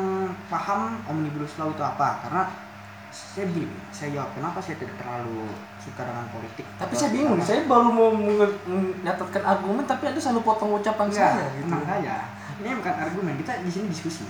paham 0.49 1.01
omnibus 1.07 1.55
law 1.61 1.71
itu 1.71 1.83
apa 1.83 2.23
karena 2.27 2.43
saya 3.11 3.45
begini, 3.51 3.75
saya 3.91 4.15
jawab 4.15 4.31
kenapa 4.39 4.63
saya 4.63 4.79
tidak 4.79 4.95
terlalu 5.03 5.51
suka 5.81 6.05
dengan 6.05 6.29
politik. 6.29 6.65
Tapi 6.77 6.93
saya 6.95 7.11
bingung, 7.11 7.41
apa. 7.41 7.49
saya 7.49 7.65
baru 7.65 7.89
mau 7.89 8.13
menyatakan 8.13 9.43
argumen 9.43 9.85
tapi 9.89 10.13
Anda 10.13 10.21
selalu 10.21 10.45
potong 10.45 10.77
ucapan 10.77 11.09
Enggak, 11.09 11.33
saya 11.33 11.49
gitu. 11.57 11.73
saja. 11.73 12.17
Ini 12.61 12.77
bukan 12.77 12.95
argumen, 13.01 13.35
kita 13.41 13.65
di 13.65 13.73
sini 13.73 13.89
diskusi, 13.89 14.29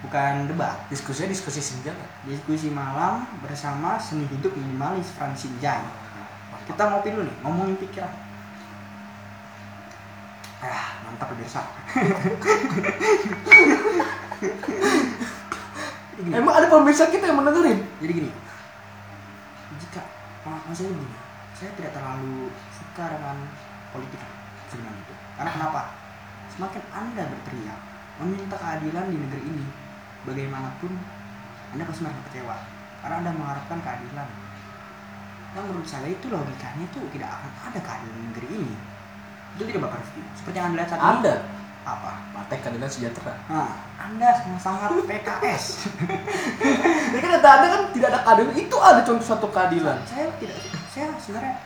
bukan 0.00 0.48
debat. 0.48 0.80
Diskusinya 0.88 1.28
diskusi 1.28 1.60
senjata. 1.60 2.08
Diskusi 2.24 2.72
malam 2.72 3.28
bersama 3.44 4.00
seni 4.00 4.24
hidup 4.32 4.56
minimalis 4.56 5.12
Francine 5.12 5.60
Jai. 5.60 5.84
Kita 6.64 6.88
ngopi 6.88 7.12
dulu 7.12 7.28
nih, 7.28 7.36
ngomongin 7.44 7.76
pikiran. 7.80 8.12
Ah, 10.58 10.98
mantap 11.06 11.30
pemirsa. 11.30 11.62
Emang 16.18 16.50
ada 16.50 16.66
pemirsa 16.66 17.06
kita 17.06 17.30
yang 17.30 17.38
mendengarin? 17.38 17.78
jadi 18.02 18.12
gini. 18.12 18.30
Jika 19.78 20.02
pengalaman 20.48 20.72
saya 20.72 20.88
begini, 20.96 21.16
saya 21.52 21.70
tidak 21.76 21.92
terlalu 21.92 22.48
suka 22.72 23.04
dengan 23.12 23.36
politik 23.92 24.20
sebenarnya 24.72 25.00
itu. 25.04 25.14
Karena 25.36 25.50
kenapa? 25.52 25.82
Semakin 26.48 26.82
Anda 26.88 27.22
berteriak 27.28 27.80
meminta 28.18 28.56
keadilan 28.56 29.04
di 29.12 29.16
negeri 29.20 29.42
ini, 29.44 29.66
bagaimanapun 30.24 30.92
Anda 31.76 31.84
pasti 31.84 32.00
merasa 32.00 32.22
kecewa. 32.32 32.56
Karena 33.04 33.14
Anda 33.20 33.30
mengharapkan 33.36 33.78
keadilan. 33.84 34.28
Dan 35.52 35.62
menurut 35.68 35.88
saya 35.88 36.08
itu 36.08 36.26
logikanya 36.32 36.84
itu 36.88 37.00
tidak 37.12 37.30
akan 37.40 37.52
ada 37.68 37.80
keadilan 37.84 38.16
di 38.16 38.24
negeri 38.32 38.48
ini. 38.56 38.74
Itu 39.56 39.62
tidak 39.68 40.00
Rifki. 40.00 40.22
Seperti 40.32 40.56
yang 40.56 40.66
Anda 40.72 40.76
lihat 40.80 40.88
saat 40.88 41.00
ini. 41.00 41.08
Anda 41.12 41.34
Apa? 41.88 42.12
Partai 42.36 42.60
Keadilan 42.60 42.84
Sejahtera. 42.84 43.32
Nah, 43.48 43.72
Anda 43.96 44.28
sangat-sangat 44.36 44.90
PKS. 45.08 45.88
Jadi 47.08 47.20
kan 47.24 47.30
ada 47.34 47.48
Anda 47.50 47.66
kan 47.72 47.82
tidak 47.96 48.08
ada 48.12 48.20
keadilan, 48.22 48.52
itu 48.54 48.76
ada 48.76 49.00
contoh 49.00 49.24
satu 49.24 49.48
keadilan. 49.48 49.96
saya 50.04 50.28
tidak 50.36 50.56
saya 50.88 51.08
sebenarnya 51.16 51.56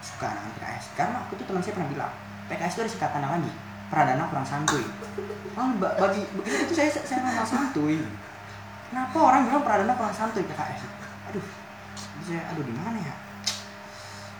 suka 0.00 0.28
dengan 0.28 0.52
PKS 0.54 0.84
karena 0.94 1.16
aku 1.20 1.32
tuh 1.36 1.44
teman 1.44 1.60
saya 1.60 1.74
pernah 1.76 1.88
bilang 1.88 2.12
PKS 2.46 2.72
itu 2.72 2.80
ada 2.82 2.90
singkatan 2.90 3.22
lagi 3.22 3.52
Pradana 3.88 4.22
kurang 4.28 4.44
santuy. 4.44 4.84
Oh, 5.56 5.66
ba- 5.76 5.96
bagi 5.96 6.22
begitu 6.30 6.62
itu 6.62 6.74
saya 6.76 6.88
saya 6.92 7.18
memang 7.20 7.42
santuy. 7.42 7.98
Kenapa 8.86 9.16
orang 9.18 9.48
bilang 9.48 9.64
Pradana 9.64 9.92
kurang 9.94 10.12
santuy 10.12 10.44
PKS 10.44 10.80
aduh 11.32 11.46
saya 12.20 12.42
aduh 12.52 12.62
di 12.62 12.74
mana 12.76 13.00
ya? 13.00 13.14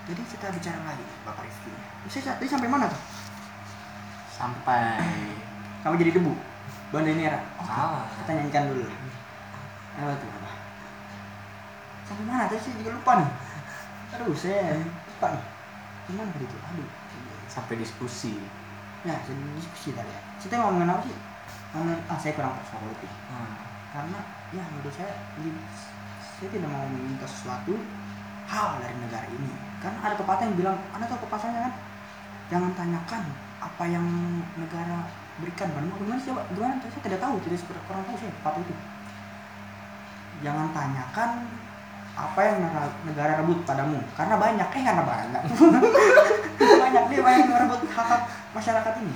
Jadi 0.06 0.22
kita 0.26 0.46
bicara 0.50 0.78
lagi 0.84 1.04
Bapak 1.22 1.44
Rifki. 1.44 1.70
Saya 2.08 2.34
tadi 2.34 2.46
sampai 2.46 2.66
mana 2.66 2.86
tuh 2.86 3.00
Sampai. 4.40 4.96
Kamu 5.84 6.00
jadi 6.00 6.16
debu? 6.16 6.32
Bandanera 6.90 7.38
oh, 7.60 7.64
salah. 7.68 8.02
kita 8.24 8.30
nyanyikan 8.34 8.72
dulu. 8.72 8.82
Apa 9.94 10.16
tuh 10.16 10.26
apa 10.32 10.50
sampai 12.10 12.24
mana? 12.26 12.50
Tadi 12.50 12.58
saya 12.58 12.74
juga 12.82 12.90
lupa 12.98 13.12
nih. 13.22 13.30
Aduh 14.18 14.34
saya 14.34 14.74
lupa 14.82 15.26
nih. 15.38 15.44
Gimana 16.10 16.28
tadi 16.34 16.46
tuh 16.50 16.58
aduh. 16.58 16.88
Sampai 17.46 17.78
diskusi. 17.78 18.34
ya 19.06 19.16
jadi 19.22 19.40
diskusi 19.54 19.94
tadi 19.94 20.10
ya. 20.10 20.20
Kita 20.42 20.58
ngomongin 20.58 20.90
apa 20.90 21.06
sih? 21.06 21.16
Ngomongin 21.72 22.00
ah 22.10 22.18
saya 22.18 22.32
kurang 22.34 22.52
tahu 22.58 22.66
soal 22.66 22.80
politik 22.82 23.10
Hmm. 23.30 23.54
karena 23.94 24.18
ya 24.50 24.64
menurut 24.74 24.90
saya 24.92 25.14
ini- 25.38 25.64
saya 26.18 26.48
tidak 26.50 26.68
mau 26.68 26.84
meminta 26.90 27.24
sesuatu 27.30 27.78
hal 28.50 28.82
dari 28.82 28.96
negara 28.98 29.30
ini. 29.30 29.54
Kan 29.78 29.94
ada 30.02 30.18
pepatah 30.18 30.42
yang 30.50 30.58
bilang 30.58 30.76
anda 30.90 31.06
tahu 31.06 31.22
pepatahnya 31.30 31.70
kan? 31.70 31.74
Jangan 32.50 32.74
tanyakan 32.74 33.22
apa 33.60 33.84
yang 33.86 34.04
negara 34.56 35.06
berikan? 35.36 35.68
Padamu 35.70 35.94
gimana 36.00 36.20
sih 36.20 36.32
gimana? 36.32 36.80
Saya 36.80 37.02
tidak 37.04 37.20
tahu 37.20 37.38
seperti 37.44 37.80
kurang 37.84 38.02
tahu 38.08 38.16
saya 38.16 38.32
pepatah 38.40 38.62
itu 38.64 38.74
jangan 40.40 40.72
tanyakan 40.72 41.30
apa 42.16 42.40
yang 42.42 42.58
negara, 43.06 43.40
rebut 43.40 43.64
padamu. 43.64 44.00
Karena 44.12 44.36
banyak 44.36 44.68
eh 44.76 44.82
karena 44.84 45.04
banyak. 45.04 45.42
Banyak 46.60 47.04
dia 47.08 47.20
banyak 47.24 47.46
yang 47.46 47.50
merebut 47.56 47.80
hak 47.88 48.04
hak 48.04 48.22
masyarakat 48.52 48.94
ini. 49.00 49.14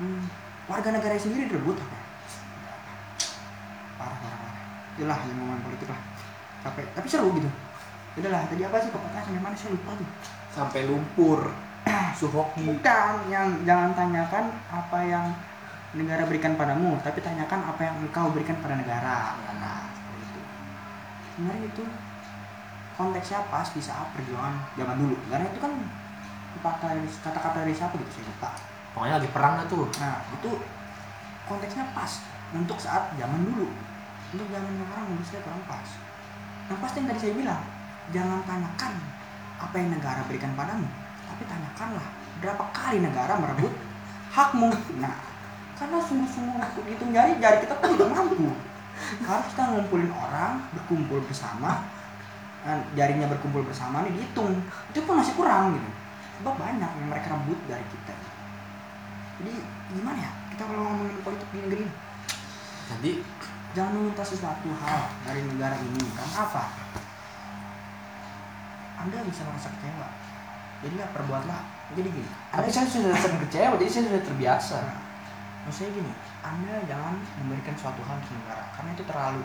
Hmm, 0.00 0.26
warga 0.66 0.90
negara 0.90 1.14
sendiri 1.14 1.46
direbut 1.46 1.78
apa? 1.78 1.98
Parah 4.00 4.16
parah 4.18 4.38
parah. 4.40 4.64
Itulah 4.96 5.18
yang 5.22 5.36
ngomongin 5.38 5.62
politik 5.62 5.88
lah. 5.92 6.00
Capek. 6.66 6.86
Tapi 6.96 7.06
seru 7.06 7.30
gitu. 7.36 7.46
Udahlah 8.18 8.48
tadi 8.50 8.62
apa 8.66 8.76
sih 8.82 8.90
pokoknya? 8.90 9.20
Sampai 9.22 9.42
mana? 9.42 9.54
Saya 9.54 9.70
lupa 9.76 9.90
tuh. 9.94 10.08
Sampai 10.50 10.80
lumpur. 10.88 11.40
Suhoki. 12.18 12.64
bukan 12.64 13.12
yang 13.28 13.48
jangan 13.68 13.92
tanyakan 13.92 14.44
apa 14.72 14.98
yang 15.04 15.26
negara 15.94 16.26
berikan 16.26 16.58
padamu 16.58 16.98
tapi 17.04 17.22
tanyakan 17.22 17.60
apa 17.70 17.80
yang 17.84 17.96
engkau 18.02 18.32
berikan 18.34 18.58
pada 18.58 18.74
negara 18.74 19.38
nah 19.60 19.88
seperti 19.94 20.22
itu 20.24 20.40
sebenarnya 21.36 21.66
itu 21.70 21.84
konteksnya 22.94 23.40
pas 23.50 23.66
di 23.70 23.82
saat 23.82 24.10
perjuangan 24.14 24.54
zaman 24.74 24.96
dulu 24.98 25.16
karena 25.30 25.46
itu 25.50 25.60
kan 25.62 25.72
kata 26.64 26.96
kata-kata 27.20 27.66
dari 27.66 27.74
siapa 27.74 27.98
gitu 27.98 28.10
saya 28.22 28.26
lupa 28.30 28.50
Pokoknya 28.94 29.18
lagi 29.18 29.30
perang 29.34 29.58
dah 29.58 29.66
tuh. 29.66 29.90
Nah, 29.98 30.22
itu 30.30 30.50
konteksnya 31.50 31.84
pas 31.90 32.22
untuk 32.54 32.78
saat 32.78 33.10
zaman 33.18 33.42
dulu. 33.42 33.66
Untuk 34.30 34.46
zaman 34.54 34.70
sekarang 34.70 35.04
menurut 35.10 35.26
saya 35.26 35.42
kurang 35.42 35.62
pas. 35.66 35.88
Yang 36.70 36.78
pasti 36.78 36.96
yang 37.02 37.08
tadi 37.10 37.20
saya 37.20 37.34
bilang, 37.34 37.62
jangan 38.14 38.40
tanyakan 38.46 38.94
apa 39.58 39.74
yang 39.74 39.88
negara 39.98 40.20
berikan 40.30 40.54
padamu, 40.54 40.86
tapi 41.34 41.42
tanyakanlah 41.50 42.06
berapa 42.38 42.64
kali 42.70 43.02
negara 43.02 43.34
merebut 43.42 43.74
hakmu. 44.30 44.70
Nah, 45.02 45.14
karena 45.74 45.98
sungguh-sungguh 45.98 46.54
untuk 46.62 47.08
jari, 47.10 47.34
jari 47.42 47.58
kita 47.66 47.74
pun 47.82 47.98
tidak 47.98 48.10
mampu. 48.14 48.54
Harus 49.26 49.46
kita 49.50 49.62
ngumpulin 49.74 50.10
orang, 50.14 50.62
berkumpul 50.70 51.18
bersama, 51.26 51.82
dan 52.62 52.86
jarinya 52.94 53.26
berkumpul 53.26 53.66
bersama 53.66 54.06
nih 54.06 54.14
dihitung. 54.14 54.62
Itu 54.94 55.02
pun 55.02 55.18
masih 55.18 55.34
kurang 55.34 55.74
gitu. 55.74 55.90
Sebab 56.38 56.54
banyak 56.54 56.90
yang 57.02 57.08
mereka 57.10 57.34
rebut 57.34 57.58
dari 57.66 57.82
kita 57.90 58.14
jadi 59.34 59.54
gimana 59.90 60.18
ya 60.22 60.30
kita 60.54 60.62
kalau 60.70 60.82
ngomongin 60.86 61.18
politik 61.26 61.48
di 61.50 61.58
negeri 61.66 61.82
ini 61.82 61.94
Jadi 62.84 63.10
jangan 63.74 63.92
meminta 63.98 64.22
sesuatu 64.22 64.68
hal 64.70 65.00
dari 65.26 65.42
negara 65.42 65.74
ini 65.82 66.04
karena 66.14 66.36
apa 66.46 66.64
anda 68.94 69.18
bisa 69.26 69.42
merasa 69.42 69.68
kecewa 69.74 70.08
jadilah 70.80 71.08
perbuatlah 71.10 71.60
jadi 71.92 72.08
gini 72.08 72.30
tapi 72.48 72.68
saya 72.68 72.86
sudah 72.86 73.14
sering 73.14 73.40
kecewa, 73.40 73.74
jadi 73.76 73.90
saya 73.90 74.04
sudah 74.08 74.22
terbiasa. 74.24 74.76
Nah, 74.80 74.98
maksudnya 75.62 75.90
gini 75.94 76.12
anda 76.40 76.74
jangan 76.84 77.14
memberikan 77.38 77.74
suatu 77.74 78.00
hal 78.00 78.16
untuk 78.18 78.34
negara 78.36 78.64
karena 78.72 78.90
itu 78.92 79.04
terlalu 79.04 79.42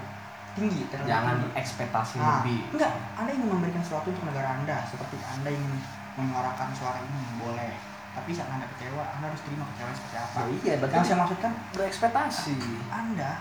tinggi 0.51 0.81
terlalu 0.89 1.07
Jangan 1.07 1.35
tinggi. 1.37 1.55
ekspektasi 1.55 2.15
Nah, 2.17 2.41
lebih. 2.41 2.59
enggak 2.73 2.91
anda 3.15 3.31
ingin 3.31 3.49
memberikan 3.49 3.81
sesuatu 3.81 4.07
untuk 4.09 4.25
negara 4.25 4.49
anda 4.57 4.77
seperti 4.83 5.15
anda 5.21 5.49
ingin 5.49 5.73
menyuarakan 6.15 6.69
suara 6.73 6.99
ini 6.99 7.19
boleh 7.37 7.71
tapi 8.09 8.29
saat 8.33 8.49
anda 8.49 8.65
kecewa 8.67 9.03
anda 9.05 9.25
harus 9.29 9.41
terima 9.41 9.63
kecewa 9.69 9.91
seperti 9.93 10.17
apa 10.17 10.37
Oh 10.37 10.47
iya, 10.51 10.73
yang 10.73 10.79
berarti 10.81 10.97
saya 11.05 11.17
maksudkan 11.17 11.51
berekspektasi. 11.71 12.55
Anda 12.89 13.31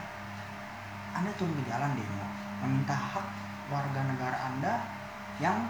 Anda 1.11 1.31
turun 1.35 1.57
ke 1.57 1.65
jalan 1.67 1.97
demo 1.97 2.25
meminta 2.61 2.95
hak 2.95 3.27
warga 3.67 4.01
negara 4.07 4.39
Anda 4.45 4.75
yang 5.39 5.67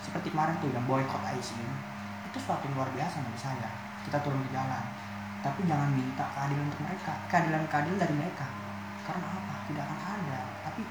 seperti 0.00 0.32
kemarin 0.32 0.56
tuh 0.58 0.72
yang 0.72 0.84
boykot 0.88 1.22
ICU 1.36 1.68
itu 2.30 2.38
suatu 2.38 2.62
yang 2.70 2.78
luar 2.78 2.90
biasa 2.94 3.20
menurut 3.20 3.42
saya. 3.42 3.70
Kita 4.06 4.22
turun 4.22 4.40
ke 4.46 4.50
jalan 4.54 4.84
tapi 5.40 5.64
jangan 5.64 5.88
minta 5.92 6.24
keadilan 6.36 6.68
untuk 6.68 6.80
mereka. 6.84 7.12
Keadilan 7.32 7.64
keadilan 7.66 7.98
dari 7.98 8.14
mereka. 8.14 8.46
Karena 9.08 9.26
apa? 9.26 9.54
Tidak 9.66 9.84
akan 9.84 10.00
ada. 10.20 10.40
Tapi 10.68 10.82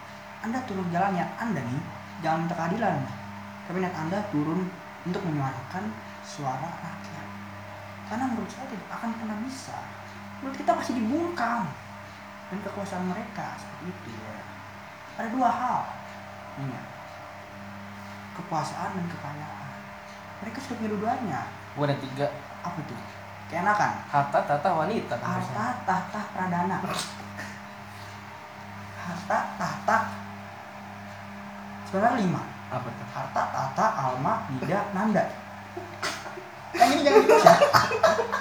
Anda 0.44 0.60
turun 0.66 0.88
jalan 0.90 1.14
niat 1.14 1.30
Anda 1.38 1.62
nih 1.62 1.82
jangan 2.26 2.40
minta 2.46 2.56
keadilan. 2.58 2.96
Tapi 3.70 3.78
niat 3.80 3.96
Anda 3.96 4.18
turun 4.34 4.60
untuk 5.06 5.22
menyuarakan 5.24 5.84
suara 6.26 6.70
rakyat. 6.82 7.28
Karena 8.10 8.26
menurut 8.26 8.50
saya 8.50 8.66
tidak 8.68 8.90
akan 8.90 9.10
pernah 9.22 9.38
bisa. 9.46 9.78
Menurut 10.42 10.58
kita 10.58 10.72
pasti 10.74 10.98
dibungkam. 10.98 11.70
Dan 12.50 12.58
kekuasaan 12.66 13.06
mereka 13.06 13.62
seperti 13.62 13.94
itu 13.94 14.10
ya. 14.18 14.42
Ada 15.22 15.30
dua 15.30 15.50
hal. 15.54 15.80
Ingat 16.66 16.99
kekuasaan 18.40 18.96
dan 18.96 19.06
kekayaan. 19.12 19.70
Mereka 20.40 20.58
sudah 20.64 20.76
punya 20.80 20.90
dua-duanya. 20.96 21.40
Gua 21.76 21.84
ada 21.88 21.98
tiga. 22.00 22.28
apa 22.60 22.80
tuh 22.84 23.00
keenakan? 23.48 23.92
Harta, 24.12 24.40
tata, 24.44 24.70
wanita. 24.76 25.16
kan 25.16 25.32
harta 25.40 25.66
tahta 25.88 26.20
pradana. 26.36 26.78
Harta 29.00 29.38
tahta 29.58 29.98
sebenarnya 31.90 32.20
lima. 32.22 32.42
Apa 32.70 32.88
tuh? 32.94 33.08
harta 33.10 33.42
tahta 33.50 33.86
alma 33.98 34.34
nida 34.54 34.80
nanda. 34.94 35.24
Yang 36.70 36.90
ini 36.94 37.02
jangan 37.02 37.24
ya 37.26 37.38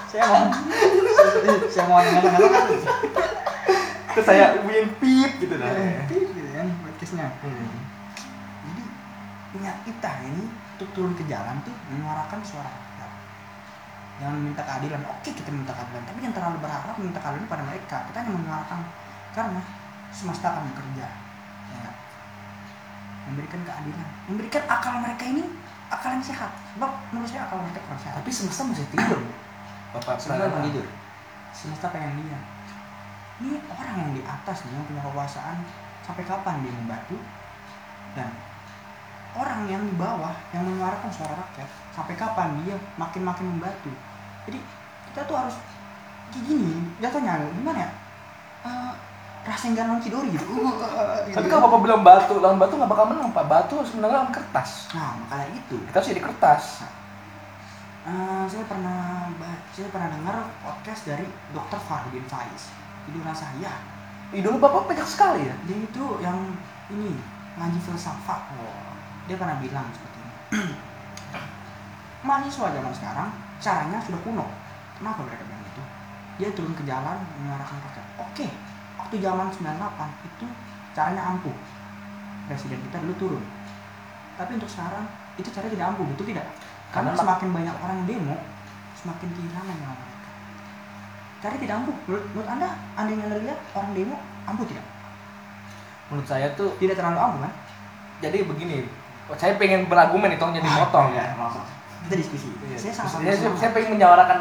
saya 0.09 0.25
mau 0.29 0.45
saya 1.73 1.85
mau 1.89 1.99
ngelak-ngelak 2.05 2.65
Terus 4.13 4.25
saya 4.27 4.45
hubungin 4.59 4.87
pip 5.01 5.31
gitu 5.41 5.55
dah. 5.57 5.71
gitu 6.11 6.51
kan 6.53 6.67
podcastnya. 6.85 7.27
Hmm. 7.41 7.98
Punya 9.49 9.73
kita 9.85 10.11
ini 10.29 10.45
untuk 10.77 10.89
turun 10.93 11.13
ke 11.17 11.25
jalan 11.25 11.57
tuh 11.65 11.73
menyuarakan 11.89 12.41
suara 12.45 12.69
rakyat. 12.69 13.11
Jangan 14.19 14.37
minta 14.45 14.63
keadilan. 14.63 15.01
Oke 15.09 15.31
kita 15.33 15.51
minta 15.51 15.73
keadilan 15.73 16.03
tapi 16.05 16.19
jangan 16.21 16.37
terlalu 16.37 16.59
berharap 16.63 16.97
minta 17.01 17.19
keadilan 17.23 17.49
pada 17.49 17.65
mereka. 17.65 17.97
Kita 18.11 18.17
hanya 18.21 18.33
menyuarakan 18.37 18.81
karena 19.33 19.61
semesta 20.09 20.47
akan 20.57 20.65
bekerja 20.73 21.07
ya 21.69 21.79
kan? 21.85 21.95
memberikan 23.29 23.61
keadilan. 23.65 24.09
Memberikan 24.29 24.63
akal 24.69 24.95
mereka 25.05 25.25
ini 25.29 25.45
akal 25.89 26.11
yang 26.17 26.25
sehat. 26.25 26.53
Sebab 26.77 26.91
menurut 27.13 27.29
saya 27.29 27.49
akal 27.49 27.61
mereka 27.65 27.81
kurang 27.89 28.01
sehat. 28.01 28.15
Tapi 28.21 28.31
semesta 28.33 28.63
masih 28.69 28.87
tidur. 28.93 29.21
Bapak 29.97 30.17
semesta 30.21 30.49
Pradana. 30.49 30.65
tidur? 30.69 30.87
Semesta 31.53 31.87
pengen 31.93 32.21
lihat. 32.25 32.45
Ini 33.39 33.55
orang 33.71 33.95
yang 34.03 34.11
di 34.13 34.23
atas 34.27 34.67
nih 34.67 34.75
yang 34.75 34.85
punya 34.85 35.03
kekuasaan 35.05 35.57
sampai 36.03 36.25
kapan 36.27 36.61
dia 36.65 36.73
membantu? 36.75 37.17
Dan 38.19 38.29
orang 39.37 39.69
yang 39.69 39.83
di 39.85 39.95
bawah 39.99 40.33
yang 40.55 40.65
menyuarakan 40.65 41.11
suara 41.13 41.35
rakyat 41.37 41.69
sampai 41.93 42.15
kapan 42.17 42.57
dia 42.65 42.77
makin 42.97 43.23
makin 43.27 43.45
membantu 43.57 43.93
jadi 44.49 44.59
kita 45.13 45.21
tuh 45.29 45.37
harus 45.37 45.57
kayak 46.33 46.45
gini 46.45 46.93
jatuhnya 47.01 47.41
gimana 47.53 47.81
ya 47.85 47.91
Eh, 48.59 48.93
rasa 49.47 49.71
yang 49.71 49.87
non 49.87 50.03
cidori 50.03 50.35
gitu 50.35 50.45
Uh, 50.45 50.75
Tapi 51.31 51.47
gitu. 51.47 51.47
kalau 51.47 51.71
bapak 51.71 51.81
bilang 51.87 52.03
batu, 52.03 52.43
lawan 52.43 52.59
batu 52.59 52.75
nggak 52.75 52.91
bakal 52.91 53.07
menang 53.07 53.31
pak. 53.31 53.47
Batu 53.47 53.73
harus 53.79 53.93
menang 53.95 54.11
lawan 54.13 54.31
kertas. 54.35 54.91
nah 54.93 55.15
makanya 55.15 55.47
itu 55.55 55.77
Kita 55.89 55.97
harus 56.03 56.11
jadi 56.11 56.23
kertas. 56.27 56.65
Eh, 58.09 58.45
saya 58.49 58.65
pernah 58.65 59.29
saya 59.71 59.89
pernah 59.93 60.09
dengar 60.11 60.37
podcast 60.65 61.07
dari 61.07 61.29
Dr. 61.55 61.77
Fahruddin 61.77 62.25
Faiz 62.25 62.73
idola 63.09 63.33
saya 63.33 63.73
Idul 64.29 64.61
bapak 64.61 64.93
banyak 64.93 65.09
sekali 65.09 65.49
ya. 65.49 65.57
dia 65.65 65.79
itu 65.81 66.05
yang 66.21 66.37
ini 66.93 67.17
ngaji 67.57 67.81
filsafat 67.81 68.53
dia 69.29 69.37
pernah 69.37 69.61
bilang 69.61 69.87
seperti 69.93 70.19
ini. 70.19 70.33
Mahasiswa 72.27 72.67
zaman 72.73 72.93
sekarang 72.97 73.29
caranya 73.61 73.99
sudah 74.01 74.21
kuno. 74.25 74.47
Kenapa 74.97 75.23
mereka 75.23 75.45
bilang 75.47 75.63
itu 75.63 75.83
dia 76.39 76.49
turun 76.55 76.73
ke 76.75 76.83
jalan 76.87 77.19
menyuarakan 77.43 77.83
rakyat 77.83 78.07
oke 78.23 78.47
waktu 79.03 79.15
zaman 79.19 79.47
98 79.51 80.29
itu 80.29 80.47
caranya 80.97 81.23
ampuh. 81.35 81.55
Presiden 82.49 82.81
kita 82.89 82.99
dulu 83.05 83.15
turun. 83.21 83.45
Tapi 84.39 84.57
untuk 84.57 84.71
sekarang 84.71 85.05
itu 85.37 85.51
cara 85.51 85.67
tidak 85.69 85.87
ampuh 85.95 86.07
betul 86.09 86.27
tidak? 86.31 86.47
Karena 86.91 87.13
Karena- 87.13 87.21
semakin 87.21 87.49
banyak 87.53 87.75
orang 87.85 87.97
yang 88.03 88.09
demo 88.09 88.37
semakin 88.99 89.29
kehilangan 89.31 89.77
nyawa 89.79 89.95
mereka. 89.95 90.31
Cara 91.39 91.55
tidak 91.55 91.75
ampuh. 91.79 91.97
Menurut, 92.11 92.25
menurut 92.35 92.49
anda 92.51 92.69
anda 92.99 93.13
yang 93.15 93.31
lihat 93.31 93.59
orang 93.77 93.91
demo 93.95 94.17
ampuh 94.49 94.67
tidak? 94.67 94.87
Menurut 96.09 96.27
saya 96.27 96.47
tuh 96.59 96.73
tidak 96.83 96.99
terlalu 96.99 97.19
ampuh 97.21 97.41
kan? 97.47 97.53
Jadi 98.25 98.39
begini. 98.43 98.89
Saya 99.37 99.61
pengen 99.61 99.85
berargumen 99.91 100.33
itu 100.33 100.41
jadi 100.41 100.69
potong 100.81 101.13
ya. 101.13 101.37
Maaf 101.37 101.79
kita 102.09 102.25
diskusi. 102.25 102.49
Iya. 102.65 102.77
saya 102.81 102.93
sangat 102.97 103.11
Saya, 103.21 103.33
saya, 103.37 103.51
saya 103.61 103.71
pengen 103.77 104.01
menyuarakan 104.01 104.39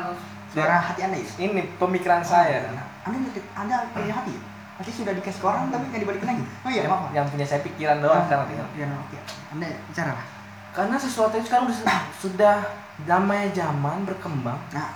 suara 0.48 0.80
hati 0.80 1.02
anda 1.04 1.20
ya? 1.20 1.28
ini 1.44 1.62
pemikiran 1.76 2.24
saya. 2.24 2.72
anda 3.04 3.28
anda 3.60 3.76
punya 3.92 4.16
hati? 4.16 4.32
Ya? 4.32 4.42
Pasti 4.80 4.92
sudah 4.94 5.12
dikasih 5.12 5.42
ke 5.42 5.48
orang 5.50 5.68
tapi 5.68 5.84
nggak 5.92 6.02
dibalikin 6.08 6.28
lagi. 6.32 6.44
Oh 6.64 6.70
iya 6.72 6.82
yang, 6.88 6.94
apa 6.96 7.08
yang 7.12 7.26
punya 7.28 7.44
saya 7.44 7.60
pikiran 7.66 7.98
doang 8.00 8.24
sekarang 8.30 8.48
iya, 8.54 8.66
iya, 8.78 8.88
iya. 8.88 9.22
anda 9.52 9.68
bicara 9.90 10.12
lah 10.16 10.26
Karena 10.72 10.96
sesuatu 11.02 11.34
itu 11.42 11.50
sekarang 11.50 11.66
udah- 11.66 12.06
sudah 12.22 12.56
namanya 13.10 13.50
zaman 13.52 14.06
berkembang, 14.06 14.62
nah. 14.70 14.94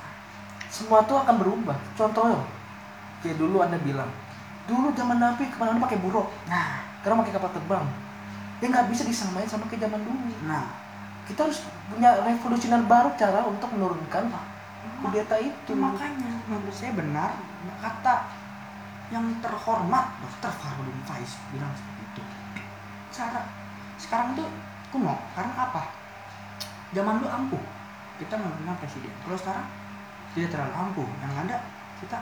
Semua 0.72 1.02
tuh 1.04 1.20
akan 1.20 1.42
berubah. 1.42 1.74
Contohnya, 1.98 2.38
kayak 3.26 3.42
dulu 3.42 3.66
anda 3.66 3.76
bilang, 3.82 4.08
dulu 4.70 4.94
zaman 4.94 5.18
Nabi 5.18 5.50
ke 5.50 5.58
mana-mana 5.58 5.84
pakai 5.84 5.98
buruk, 5.98 6.30
nah. 6.46 6.86
Sekarang 7.02 7.26
pakai 7.26 7.34
kapal 7.34 7.50
terbang. 7.58 7.86
Ya 8.62 8.69
nggak 8.69 8.88
bisa 8.93 9.04
disamain 9.04 9.50
sama 9.50 9.65
kayak 9.65 9.89
zaman 9.89 10.06
dulu. 10.06 10.21
nah. 10.45 10.69
Kita 11.26 11.47
harus 11.47 11.65
punya 11.89 12.17
revolusioner 12.21 12.82
baru 12.86 13.10
cara 13.17 13.41
untuk 13.45 13.69
menurunkan 13.74 14.30
kudeta 15.02 15.38
itu. 15.41 15.50
itu 15.50 15.74
makanya 15.74 16.30
menurut 16.45 16.74
saya 16.74 16.93
benar 16.93 17.34
kata 17.82 18.30
yang 19.10 19.26
terhormat 19.43 20.06
Dr. 20.24 20.54
Farudin 20.56 21.02
Faiz 21.04 21.36
bilang 21.52 21.74
seperti 21.74 22.02
itu. 22.06 22.21
Cara 23.12 23.41
sekarang 23.97 24.38
tuh 24.38 24.47
kuno 24.93 25.17
karena 25.34 25.54
apa? 25.58 25.84
Zaman 26.95 27.19
dulu 27.19 27.30
ampuh. 27.30 27.63
Kita 28.21 28.38
menggunakan 28.38 28.78
presiden. 28.78 29.13
Kalau 29.26 29.38
sekarang 29.38 29.65
tidak 30.38 30.50
terlalu 30.54 30.74
ampuh. 30.78 31.08
Yang 31.19 31.34
ada 31.47 31.58
kita 32.00 32.17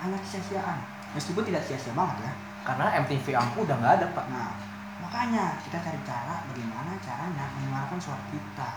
hanya 0.00 0.18
sia-siaan. 0.24 0.78
Meskipun 1.12 1.42
tidak 1.44 1.62
sia-sia 1.66 1.92
banget 1.92 2.24
ya. 2.24 2.32
Karena 2.64 2.86
MTV 3.04 3.26
ampuh 3.34 3.66
udah 3.66 3.76
nggak 3.76 3.94
ada 4.00 4.06
pak. 4.14 4.26
nah 4.30 4.69
makanya 5.00 5.56
kita 5.64 5.80
cari 5.80 6.00
cara 6.04 6.44
bagaimana 6.46 6.92
caranya 7.00 7.44
menyuarakan 7.56 7.98
suara 7.98 8.22
kita 8.28 8.68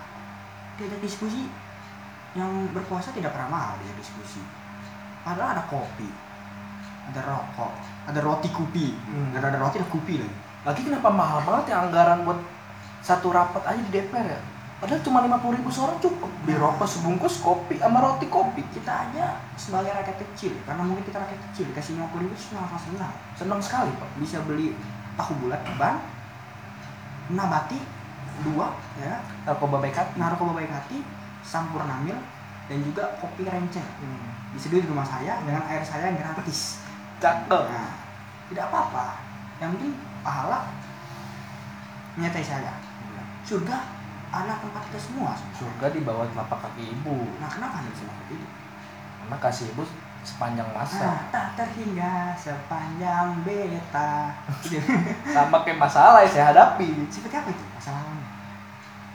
tidak 0.79 0.99
diskusi 0.99 1.51
yang 2.33 2.49
berpuasa 2.73 3.13
tidak 3.13 3.35
pernah 3.35 3.49
mahal 3.51 3.73
dia 3.79 3.93
diskusi 3.93 4.41
padahal 5.21 5.53
ada 5.53 5.63
kopi 5.69 6.09
ada 7.11 7.21
rokok 7.21 7.73
ada 8.07 8.19
roti 8.19 8.49
kupi 8.49 8.95
Hmm. 8.95 9.35
dan 9.35 9.43
ada 9.43 9.57
roti 9.59 9.77
ada 9.79 9.87
kupi 9.87 10.17
lagi 10.19 10.37
Lagi 10.63 10.79
kenapa 10.79 11.11
mahal 11.11 11.43
banget 11.43 11.75
ya 11.75 11.83
anggaran 11.83 12.23
buat 12.23 12.39
satu 13.03 13.35
rapat 13.35 13.67
aja 13.67 13.83
di 13.83 13.91
DPR 13.91 14.31
ya? 14.31 14.39
Padahal 14.79 15.03
cuma 15.03 15.19
50 15.19 15.59
ribu 15.59 15.67
seorang 15.67 15.99
cukup. 15.99 16.31
Beli 16.47 16.55
rokok 16.55 16.87
sebungkus, 16.87 17.43
kopi, 17.43 17.75
sama 17.83 17.99
roti 17.99 18.31
kopi. 18.31 18.63
kita 18.71 18.87
aja 18.87 19.43
sebagai 19.59 19.91
rakyat 19.91 20.15
kecil 20.23 20.55
karena 20.63 20.87
mungkin 20.87 21.03
kita 21.03 21.19
rakyat 21.19 21.39
kecil 21.51 21.67
dikasih 21.67 21.99
50 21.99 22.23
ribu 22.23 22.35
senang 22.39 22.63
senang 22.79 23.11
Senang 23.35 23.59
sekali 23.59 23.91
pak. 23.91 24.07
bisa 24.23 24.39
beli 24.47 24.71
tahu 25.19 25.35
bulat 25.43 25.59
ban 25.75 25.99
nabati 27.31 27.79
dua 28.43 28.73
ya. 28.99 29.21
Narkoba 29.47 29.79
baik 29.79 29.95
hati. 29.95 30.13
narkoba 30.19 30.51
baik 30.57 30.71
hati 30.71 30.99
sampurna 31.43 32.01
mil 32.03 32.17
dan 32.67 32.79
juga 32.79 33.03
kopi 33.19 33.43
renceng 33.43 33.83
Hmm. 33.99 34.31
diseduh 34.55 34.79
di 34.79 34.87
rumah 34.87 35.03
saya 35.03 35.43
dengan 35.43 35.63
air 35.67 35.83
saya 35.83 36.11
yang 36.11 36.19
gratis. 36.19 36.83
Cakep. 37.19 37.63
nah 37.71 37.91
tidak 38.51 38.67
apa-apa. 38.71 39.19
Yang 39.59 39.69
penting 39.79 39.93
pahala 40.23 40.59
menyertai 42.19 42.45
saya. 42.45 42.73
Surga 43.43 43.77
anak 44.33 44.63
tempat 44.63 44.81
kita 44.89 44.99
semua. 44.99 45.35
Surga 45.53 45.91
di 45.93 45.99
bawah 46.01 46.25
telapak 46.31 46.59
kaki 46.69 46.95
ibu. 46.95 47.27
nah 47.37 47.47
kenapa 47.51 47.83
anda 47.83 47.91
bisa 47.91 48.07
seperti 48.07 48.39
itu? 48.39 48.47
Karena 49.23 49.37
kasih 49.39 49.65
ibu 49.71 49.83
sepanjang 50.23 50.65
nah, 50.65 50.81
masa. 50.81 51.09
tak 51.29 51.47
terhingga 51.53 52.31
sepanjang 52.33 53.43
beta. 53.43 54.31
Sama 55.35 55.61
kayak 55.61 55.77
masalah 55.77 56.23
yang 56.23 56.31
saya 56.31 56.45
hadapi. 56.49 57.07
seperti 57.07 57.35
apa 57.35 57.49
itu 57.49 57.63
masalahnya 57.69 58.27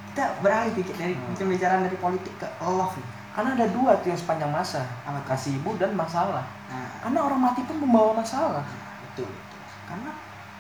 kita 0.08 0.24
beralih 0.38 0.72
dikit 0.74 0.94
dari 0.94 1.14
Hmm. 1.14 1.32
pembicaraan 1.32 1.82
dari 1.82 1.96
politik 1.96 2.34
ke 2.36 2.46
love 2.60 2.92
nih. 2.92 3.06
Karena 3.32 3.54
ada 3.54 3.66
dua 3.68 3.94
tuh 3.96 4.10
yang 4.10 4.18
sepanjang 4.18 4.50
masa. 4.50 4.82
Apa? 5.02 5.22
Kasih 5.24 5.56
ibu 5.56 5.78
dan 5.78 5.94
masalah. 5.94 6.42
nah 6.66 6.90
Karena 6.98 7.18
orang 7.22 7.40
mati 7.40 7.62
pun 7.62 7.78
membawa 7.78 8.18
masalah. 8.18 8.66
betul 9.00 9.26
betul 9.26 9.60
karena 9.84 10.10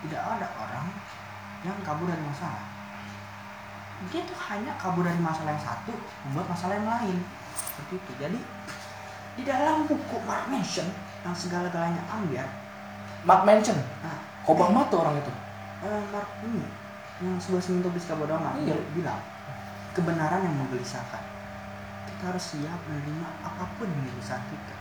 tidak 0.00 0.22
ada 0.24 0.46
orang 0.56 0.86
yang 1.60 1.74
kabur 1.82 2.06
dari 2.06 2.22
masalah 2.22 2.62
dia 4.08 4.22
tuh 4.22 4.38
hanya 4.46 4.72
kabur 4.78 5.02
dari 5.02 5.18
masalah 5.18 5.50
yang 5.50 5.60
satu 5.60 5.90
membuat 6.22 6.46
masalah 6.48 6.74
yang 6.74 6.86
lain 6.86 7.18
seperti 7.52 7.98
itu 7.98 8.12
jadi 8.16 8.38
di 9.38 9.46
dalam 9.46 9.86
buku 9.86 10.16
Mark 10.26 10.50
Manson 10.50 10.90
yang 11.22 11.30
segala-galanya 11.32 12.02
ambiar 12.10 12.50
Mark 13.22 13.46
Manson. 13.46 13.78
nah 14.02 14.18
Obama 14.48 14.88
tuh 14.88 15.04
orang 15.04 15.14
itu. 15.14 15.30
eh, 15.84 16.02
Mark 16.10 16.26
ini 16.42 16.64
yang 17.18 17.38
sebuah 17.38 17.62
seminto 17.62 17.90
bis 17.90 18.06
kabodama 18.06 18.54
Iya. 18.58 18.74
dia 18.74 18.78
bilang 18.94 19.20
kebenaran 19.94 20.42
yang 20.42 20.54
menggelisahkan 20.56 21.22
kita 22.06 22.22
harus 22.24 22.44
siap 22.50 22.80
menerima 22.86 23.28
apa 23.42 23.64
pun 23.78 23.86
yang 23.86 23.98
menggelisahkan 24.00 24.46
kita 24.48 24.74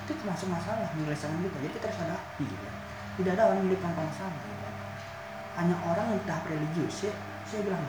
itu 0.00 0.12
termasuk 0.16 0.48
masalah 0.50 0.90
menggelisahkan 0.94 1.38
kita 1.38 1.56
jadi 1.62 1.72
kita 1.74 1.86
harus 1.86 2.00
hadapi 2.02 2.46
ya. 2.46 2.72
tidak 3.14 3.32
ada 3.38 3.42
orang 3.46 3.58
yang 3.62 3.66
hidup 3.70 3.80
tanpa 3.82 4.00
masalah 4.06 4.34
ya. 4.34 4.70
hanya 5.58 5.76
orang 5.82 6.06
yang 6.14 6.22
tahap 6.26 6.44
religius 6.46 6.94
saya, 6.98 7.14
saya 7.46 7.60
bilang 7.62 7.82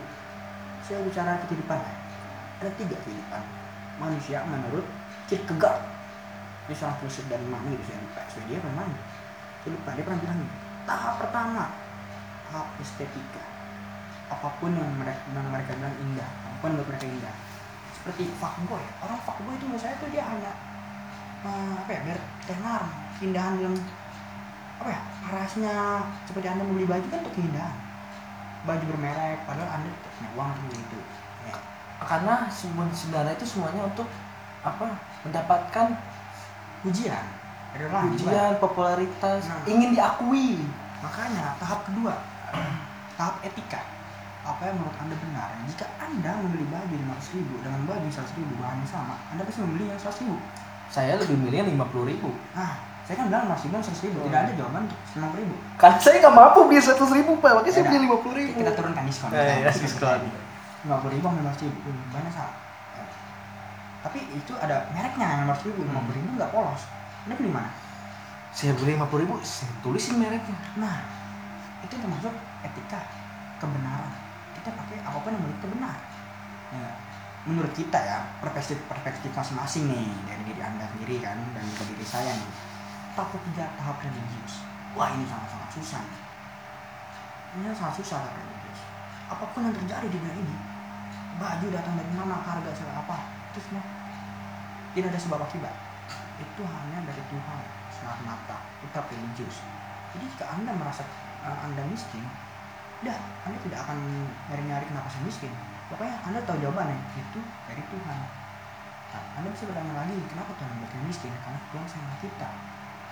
saya 0.82 0.98
bicara 1.02 1.30
kehidupan 1.46 1.78
ya. 1.78 1.94
ada 2.62 2.70
tiga 2.78 2.96
kehidupan 3.02 3.42
manusia 3.98 4.38
menurut 4.46 4.86
Kierkegaard 5.32 5.80
dia 6.68 6.76
seorang 6.76 7.00
filsuf 7.00 7.24
dari 7.26 7.42
mana 7.48 7.72
gitu 7.72 7.84
saya 7.88 8.04
lupa 8.04 8.20
Swedia 8.28 8.60
mana 8.60 8.84
saya 9.64 9.70
lupa 9.72 9.90
dia 9.96 10.04
pernah 10.04 10.20
bilang 10.20 10.40
tahap 10.84 11.14
pertama 11.24 11.64
tahap 12.52 12.68
estetika. 12.84 13.40
Apa 14.28 14.48
pun 14.60 14.76
yang 14.76 14.92
mereka, 15.00 15.24
yang 15.32 15.48
mereka 15.48 15.72
bilang 15.80 15.96
indah 15.96 16.28
apa 16.28 16.56
pun 16.60 16.76
buat 16.76 16.88
mereka 16.92 17.08
indah. 17.08 17.34
Seperti 17.96 18.28
fuckboy. 18.36 18.84
Orang 19.00 19.18
fuckboy 19.24 19.56
itu 19.56 19.64
menurut 19.64 19.80
saya 19.80 19.96
tuh 19.96 20.12
dia 20.12 20.20
hanya 20.20 20.52
eh, 21.48 21.72
apa 21.80 21.90
ya 21.90 22.00
biar 22.04 22.20
tenar 22.44 22.82
keindahan 23.16 23.56
dalam 23.56 23.74
apa 24.82 24.90
ya 24.90 25.00
parasnya 25.22 25.76
seperti 26.26 26.46
anda 26.50 26.66
membeli 26.66 26.90
baju 26.90 27.06
kan 27.06 27.22
untuk 27.22 27.34
keindahan 27.38 27.76
baju 28.66 28.84
bermerek 28.94 29.38
padahal 29.46 29.78
anda 29.78 29.90
punya 29.94 30.28
uang 30.34 30.50
untuk 30.58 30.74
itu 30.74 30.98
ya. 31.46 31.54
karena 32.02 32.34
sebenarnya 32.50 33.34
itu 33.38 33.46
semuanya 33.46 33.86
untuk 33.86 34.10
apa 34.62 34.86
mendapatkan 35.22 35.86
ujian 36.82 37.24
pujian 37.72 38.52
popularitas 38.58 39.40
Nah. 39.44 39.64
ingin 39.66 39.90
diakui 39.92 40.60
Makanya 41.02 41.58
tahap 41.58 41.82
kedua, 41.82 42.14
tahap 43.18 43.42
etika. 43.42 43.82
Apa 44.42 44.70
yang 44.70 44.78
menurut 44.78 44.94
anda 44.96 45.18
benar? 45.18 45.50
Jika 45.66 45.82
anda 45.98 46.38
membeli 46.38 46.62
baju 46.64 46.94
500 46.94 47.34
ribu 47.34 47.58
dengan 47.58 47.82
baju 47.84 48.06
100 48.06 48.22
ribu 48.38 48.54
bahannya 48.54 48.86
sama, 48.86 49.18
anda 49.28 49.42
pasti 49.42 49.66
membeli 49.66 49.90
yang 49.90 49.98
100 49.98 50.22
ribu. 50.22 50.38
saya 50.86 51.18
lebih 51.18 51.34
milih 51.34 51.58
yang 51.58 51.70
lima 51.72 51.88
puluh 51.88 52.06
ribu 52.06 52.30
Nah, 52.52 52.78
saya 53.02 53.18
kan 53.18 53.26
bilang 53.26 53.50
500 53.50 53.66
ribu 53.66 53.74
dan 53.74 53.82
100 53.82 53.98
ribu. 54.04 54.16
Oh. 54.16 54.24
Tidak 54.28 54.40
ada 54.40 54.52
jawaban 54.54 54.80
untuk 54.86 54.98
90 55.10 55.42
ribu. 55.42 55.54
karena 55.74 55.96
saya 55.98 56.16
nggak 56.20 56.34
mampu 56.38 56.60
beli 56.62 56.78
seratus 56.78 57.10
ribu 57.10 57.32
pak 57.36 57.50
makanya 57.52 57.72
saya 57.72 57.82
Ya 57.82 57.82
beli 57.82 57.90
udah. 57.90 58.04
lima 58.06 58.16
puluh 58.22 58.36
ribu 58.38 58.50
Kita 58.54 58.72
turunkan 58.72 59.02
diskon. 59.02 59.30
Ya, 59.32 59.42
ya, 59.58 59.70
diskon. 59.74 60.20
50 60.86 61.10
ribu 61.10 61.24
sama 61.24 61.38
500 61.50 61.66
ribu. 61.66 61.78
Hmm, 61.82 62.02
Banyak 62.12 62.30
salah. 62.30 62.54
Tapi 64.02 64.18
itu 64.34 64.52
ada 64.58 64.90
mereknya 64.90 65.46
yang 65.46 65.54
500 65.54 65.68
ribu, 65.70 65.86
50 65.86 66.18
ribu 66.18 66.28
nggak 66.34 66.50
polos. 66.50 66.82
Anda 67.26 67.34
beli 67.38 67.50
mana? 67.54 67.70
saya 68.52 68.76
beli 68.76 68.92
lima 68.92 69.08
puluh 69.08 69.24
ribu 69.24 69.40
saya 69.40 69.72
tulisin 69.80 70.20
mereknya 70.20 70.52
Nah, 70.76 71.00
itu 71.80 71.96
termasuk 71.96 72.30
etika 72.60 73.00
kebenaran. 73.56 74.12
Kita 74.52 74.76
pakai 74.76 75.00
apa 75.00 75.18
pun 75.24 75.32
yang 75.32 75.40
menurut 75.40 75.56
kita 75.56 75.68
benar. 75.72 75.96
Ya, 76.68 76.88
menurut 77.48 77.72
kita 77.72 77.98
ya, 77.98 78.18
perspektif 78.44 78.76
perspektif 78.86 79.32
masing-masing 79.32 79.88
nih 79.88 80.04
dari 80.28 80.42
diri 80.52 80.60
anda 80.60 80.84
sendiri 80.92 81.16
kan 81.24 81.40
dan 81.56 81.64
juga 81.64 81.84
diri 81.96 82.04
saya 82.04 82.36
nih. 82.36 82.52
Tahap 83.16 83.32
ketiga 83.32 83.64
tahap 83.80 83.96
religius. 84.04 84.60
Wah 84.92 85.08
ini 85.16 85.24
sangat-sangat 85.24 85.70
susah. 85.72 86.00
nih. 86.04 86.20
Ini 87.56 87.72
sangat 87.72 88.04
susah 88.04 88.20
religius. 88.36 88.80
Apa 89.32 89.48
pun 89.56 89.64
yang 89.64 89.72
terjadi 89.72 90.12
di 90.12 90.20
dunia 90.20 90.36
ini, 90.36 90.56
baju 91.40 91.66
datang 91.72 91.96
dari 91.96 92.12
mana, 92.12 92.36
harga 92.36 92.68
segala 92.76 93.00
apa, 93.00 93.16
itu 93.52 93.60
semua 93.68 93.84
tidak 94.96 95.08
ada 95.12 95.20
sebab 95.20 95.40
akibat. 95.44 95.76
Itu 96.40 96.64
hanya 96.64 97.04
dari 97.04 97.22
Tuhan 97.28 97.64
semata-mata. 97.92 98.58
Tahap 98.92 99.08
religius. 99.12 99.60
Jadi 100.16 100.24
jika 100.36 100.44
anda 100.52 100.72
merasa 100.76 101.04
uh, 101.44 101.58
anda 101.64 101.84
miskin, 101.88 102.24
dah 103.04 103.16
anda 103.44 103.56
tidak 103.64 103.78
akan 103.88 103.98
nyari-nyari 104.48 104.84
kenapa 104.88 105.08
saya 105.12 105.24
miskin. 105.28 105.52
Pokoknya 105.92 106.16
anda 106.24 106.40
tahu 106.44 106.60
jawabannya 106.64 106.96
itu 107.16 107.40
dari 107.68 107.82
Tuhan. 107.88 108.18
Nah, 109.12 109.24
anda 109.36 109.48
bisa 109.52 109.68
bertanya 109.68 109.92
lagi 109.92 110.16
kenapa 110.32 110.56
Tuhan 110.56 110.68
membuat 110.72 110.90
kita 110.92 111.04
miskin? 111.04 111.32
Karena 111.44 111.60
Tuhan 111.68 111.84
sayang 111.88 112.20
kita. 112.20 112.48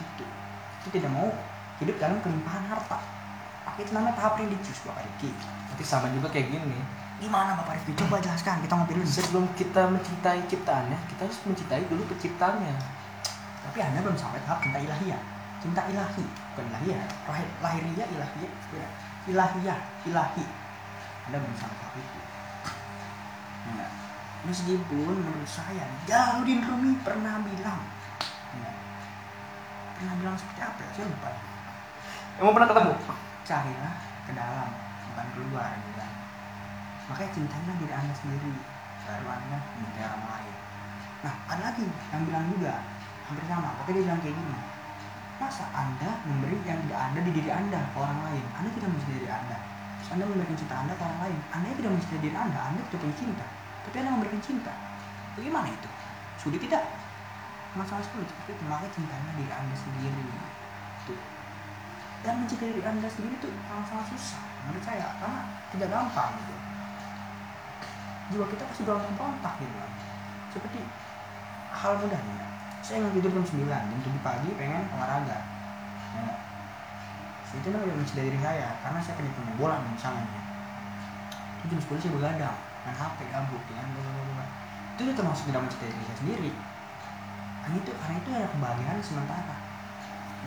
Itu. 0.00 0.24
Itu 0.80 0.88
tidak 0.96 1.10
mau 1.12 1.28
hidup 1.80 1.96
dalam 2.00 2.18
kelimpahan 2.24 2.64
harta. 2.68 2.98
Maka 3.68 3.78
itu 3.84 3.92
namanya 3.92 4.16
tahap 4.16 4.40
religius 4.40 4.80
Bapak 4.84 5.04
Riki. 5.04 5.30
nanti 5.70 5.84
sama 5.84 6.10
juga 6.12 6.28
kayak 6.32 6.50
gini 6.50 6.80
Gimana 7.20 7.52
Bapak 7.52 7.76
Riki? 7.84 7.92
Coba 8.00 8.16
jelaskan. 8.16 8.64
Kita 8.64 8.72
ngopi 8.80 8.96
dulu. 8.96 9.04
sebelum 9.04 9.44
kita 9.52 9.92
mencintai 9.92 10.40
ciptaannya 10.48 10.96
kita 11.12 11.28
harus 11.28 11.38
mencintai 11.44 11.84
dulu 11.92 12.02
penciptanya 12.08 12.72
Tapi 13.60 13.78
anda 13.84 14.00
belum 14.00 14.16
sampai 14.16 14.40
tahap 14.48 14.64
cinta 14.64 14.80
ilahiyah. 14.80 15.20
Cinta 15.60 15.84
ilahi, 15.92 16.24
bukan 16.24 16.64
ilahiyah. 16.72 17.04
Lahir, 17.28 17.48
lahiriah, 17.60 18.08
ilahiyah, 18.08 18.52
beda. 18.72 18.88
Ilahiyah, 19.28 19.78
ilahi. 20.08 20.44
Anda 21.28 21.36
belum 21.44 21.56
sampai 21.60 21.76
tahap 21.76 21.94
itu. 22.00 22.20
Nah, 23.76 23.90
meskipun 24.48 25.14
menurut 25.20 25.44
saya 25.44 25.84
Jalaluddin 26.08 26.64
Rumi 26.64 26.96
pernah 27.04 27.44
bilang, 27.44 27.84
ya, 28.56 28.72
pernah 30.00 30.14
bilang 30.16 30.36
seperti 30.40 30.60
apa 30.64 30.80
ya? 30.80 30.90
Saya 30.96 31.06
lupa. 31.12 31.30
emang 32.40 32.56
pernah 32.56 32.68
ketemu 32.72 32.92
Carilah 33.44 33.94
ke 34.24 34.32
dalam, 34.32 34.68
bukan 35.12 35.26
keluar. 35.36 35.70
Gitu. 35.76 36.09
Kan. 37.10 37.18
Makanya 37.18 37.34
cintailah 37.34 37.74
diri 37.82 37.92
anda 37.94 38.14
sendiri, 38.14 38.52
baru 39.02 39.26
anda 39.26 39.56
mencintai 39.74 40.06
orang 40.06 40.24
lain. 40.30 40.54
Nah, 41.20 41.34
ada 41.50 41.62
lagi 41.74 41.84
yang 41.90 42.22
bilang 42.22 42.46
juga 42.54 42.74
hampir 43.26 43.44
sama. 43.50 43.70
Tapi 43.82 43.90
dia 43.98 44.02
bilang 44.06 44.20
kayak 44.22 44.36
gini. 44.38 44.54
Masa 45.40 45.64
anda 45.74 46.10
memberi 46.28 46.58
yang 46.68 46.78
tidak 46.86 47.00
ada 47.00 47.20
di 47.24 47.30
diri 47.34 47.50
anda 47.50 47.80
ke 47.90 47.96
orang 47.98 48.20
lain? 48.30 48.44
Anda 48.54 48.68
tidak 48.76 48.88
mencintai 48.94 49.16
diri 49.18 49.28
anda. 49.28 49.58
Terus 49.98 50.10
anda 50.14 50.24
memberikan 50.28 50.56
cinta 50.56 50.74
anda 50.78 50.92
ke 50.94 51.02
orang 51.02 51.20
lain. 51.26 51.38
Anda 51.50 51.68
tidak 51.74 51.90
mencintai 51.98 52.20
diri 52.22 52.36
anda. 52.36 52.60
Anda 52.60 52.80
tidak 52.86 53.00
punya 53.02 53.16
cinta. 53.18 53.46
Tapi 53.82 53.96
anda 53.98 54.10
memberikan 54.14 54.40
cinta. 54.44 54.72
Bagaimana 55.34 55.68
itu? 55.72 55.88
Sulit 56.38 56.60
tidak? 56.62 56.84
Masalah 57.74 58.04
sulit. 58.06 58.28
Tapi 58.28 58.52
makanya 58.68 58.92
cintailah 58.94 59.34
diri 59.34 59.52
anda 59.52 59.74
sendiri. 59.74 60.24
Tuh. 61.08 61.20
Dan 62.20 62.34
mencintai 62.44 62.70
diri 62.70 62.84
anda 62.84 63.08
sendiri 63.08 63.34
itu 63.40 63.48
sangat-sangat 63.64 64.06
susah 64.12 64.42
menurut 64.60 64.84
saya 64.84 65.08
karena 65.16 65.40
tidak 65.72 65.88
gampang 65.88 66.30
gitu. 66.36 66.69
Jiwa 68.30 68.46
kita 68.46 68.62
pasti 68.64 68.82
gampang 68.86 69.14
berontak 69.18 69.54
gitu 69.58 69.74
kan. 69.74 69.92
Seperti 70.54 70.80
hal 71.70 71.92
mudahnya 71.98 72.50
saya 72.80 73.06
ingin 73.06 73.12
tidur 73.20 73.30
jam 73.38 73.44
9 73.44 73.68
jam 73.70 74.00
7 74.02 74.26
pagi 74.26 74.50
pengen 74.56 74.82
olahraga 74.90 75.38
ya. 76.16 76.34
itu 77.50 77.68
namanya 77.70 77.94
mencintai 77.98 78.26
diri 78.30 78.38
saya 78.40 78.78
karena 78.82 78.98
saya 79.02 79.14
punya 79.18 79.52
bola 79.58 79.76
misalnya 79.84 80.24
ya. 80.26 80.42
Itu 81.60 81.64
jam 81.76 81.80
10 81.82 82.02
saya 82.02 82.12
begadang 82.16 82.56
main 82.86 82.96
HP 82.96 83.18
gabut 83.28 83.62
ya 83.68 83.82
bla. 83.84 84.44
itu 84.96 85.00
udah 85.06 85.16
termasuk 85.16 85.44
tidak 85.52 85.62
mencintai 85.68 85.92
diri 85.92 86.04
saya 86.08 86.18
sendiri 86.24 86.50
karena 87.60 87.76
itu 87.76 87.90
karena 87.92 88.14
itu 88.16 88.30
hanya 88.32 88.48
kebahagiaan 88.48 88.98
sementara 89.04 89.56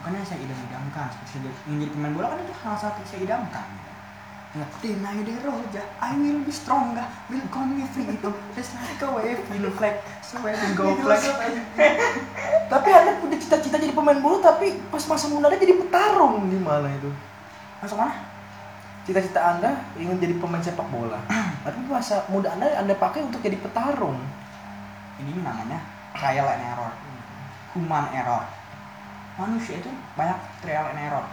bukannya 0.01 0.25
saya 0.25 0.39
idam-idamkan 0.41 1.07
seperti 1.13 1.29
saya 1.29 1.51
ingin 1.69 1.77
jadi 1.85 1.91
pemain 1.93 2.13
bola 2.17 2.27
kan 2.33 2.39
itu 2.41 2.53
hal 2.57 2.73
yang 2.73 3.05
saya 3.05 3.19
idamkan 3.21 3.67
Ya, 4.53 4.65
deny 4.85 5.25
the 5.25 5.33
roja, 5.41 5.81
I 5.97 6.13
will 6.13 6.45
be 6.45 6.53
stronger, 6.53 7.01
will 7.25 7.41
come 7.49 7.73
me 7.73 7.89
freedom, 7.89 8.37
just 8.53 8.77
like 8.77 9.01
a 9.01 9.09
wave 9.09 9.41
in 9.49 9.65
flag, 9.73 9.97
so 10.21 10.37
I 10.45 10.53
will 10.53 10.77
go 10.77 10.93
flag. 11.01 11.25
tapi 12.73 12.89
anda 12.93 13.17
punya 13.17 13.41
cita-cita 13.41 13.81
jadi 13.81 13.97
pemain 13.97 14.21
bola 14.21 14.53
tapi 14.53 14.77
pas 14.93 15.01
masa 15.09 15.25
mudanya 15.33 15.57
jadi 15.57 15.73
petarung. 15.73 16.53
Gimana 16.53 16.85
itu? 16.93 17.09
Masuk 17.81 17.97
mana? 17.97 18.33
cita-cita 19.03 19.39
anda 19.43 19.83
ingin 19.99 20.15
jadi 20.19 20.35
pemain 20.39 20.63
sepak 20.63 20.87
bola. 20.87 21.19
Tapi 21.67 21.79
masa 21.91 22.23
muda 22.31 22.55
anda 22.55 22.71
anda 22.79 22.95
pakai 22.95 23.23
untuk 23.27 23.43
jadi 23.43 23.59
petarung. 23.59 24.15
Ini 25.19 25.43
namanya 25.43 25.79
trial 26.15 26.47
and 26.47 26.63
error, 26.63 26.91
human 27.75 28.05
error. 28.15 28.43
Manusia 29.35 29.83
itu 29.83 29.91
banyak 30.15 30.39
trial 30.63 30.87
and 30.95 30.99
error, 31.03 31.25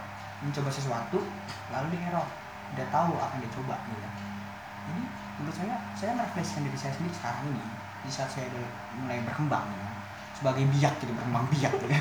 mencoba 0.42 0.70
sesuatu 0.72 1.22
lalu 1.70 1.86
di 1.94 1.98
error, 2.02 2.26
tidak 2.74 2.88
tahu 2.94 3.12
apa 3.18 3.32
yang 3.38 3.42
dia 3.44 3.52
coba 3.54 3.76
gitu. 3.86 4.08
Jadi 4.90 5.02
menurut 5.40 5.56
saya, 5.56 5.76
saya 5.96 6.10
merefleksikan 6.16 6.62
diri 6.68 6.78
saya 6.78 6.92
sendiri 6.94 7.14
sekarang 7.16 7.42
ini 7.50 7.62
di 8.00 8.10
saat 8.10 8.30
saya 8.32 8.48
udah 8.48 8.66
mulai 9.04 9.20
berkembang 9.24 9.64
gitu. 9.68 9.88
sebagai 10.40 10.64
biak 10.72 10.94
gitu 11.04 11.12
berkembang 11.12 11.44
biak 11.52 11.72
gitu. 11.76 11.86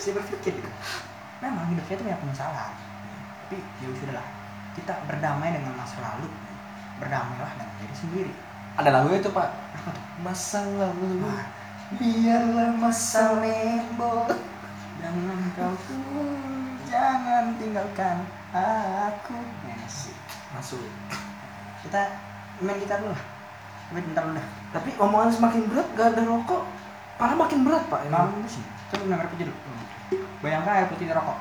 saya 0.00 0.12
berpikir 0.16 0.52
gitu. 0.56 0.70
memang 1.44 1.68
hidup 1.68 1.84
saya 1.84 1.96
itu 2.00 2.04
banyak 2.08 2.22
masalah 2.24 2.72
tapi 3.44 3.56
ya 3.84 3.88
sudahlah 3.92 4.26
kita 4.72 4.94
berdamai 5.04 5.52
dengan 5.52 5.76
masa 5.76 5.96
lalu 6.00 6.28
berdamailah 6.96 7.52
dengan 7.58 7.76
diri 7.84 7.96
sendiri 7.96 8.32
ada 8.80 8.90
lagu 8.96 9.12
itu 9.12 9.28
pak 9.28 9.48
apa 9.76 9.88
tuh 9.92 10.04
masa 10.24 10.64
lalu 10.64 11.20
Wah, 11.20 11.44
biarlah 12.00 12.70
masa 12.80 13.24
lembo 13.42 14.30
jangan 15.02 15.40
kau 15.58 15.74
pun 15.84 16.49
jangan 16.90 17.54
tinggalkan 17.56 18.26
aku. 18.50 19.38
Messi 19.64 20.12
masuk. 20.52 20.82
Kita 21.86 22.02
main 22.60 22.76
gitar 22.82 23.00
dulu 23.00 23.14
lah. 23.14 23.22
Tapi 23.90 24.00
bentar 24.04 24.22
dulu 24.26 24.34
dah. 24.36 24.46
Tapi 24.74 24.90
omongan 24.98 25.30
semakin 25.30 25.62
berat 25.70 25.88
gak 25.94 26.08
ada 26.18 26.22
rokok. 26.26 26.62
Malah 27.22 27.36
makin 27.38 27.62
berat 27.62 27.84
pak. 27.86 28.02
Ini 28.04 28.10
malam 28.10 28.42
pusing 28.42 28.66
coba 28.90 29.06
dengar 29.06 29.22
air 29.22 29.30
putih 29.30 29.46
dulu 29.46 29.58
bayangkan 30.42 30.72
air 30.82 30.88
putih 30.90 31.06
di 31.06 31.14
rokok. 31.14 31.38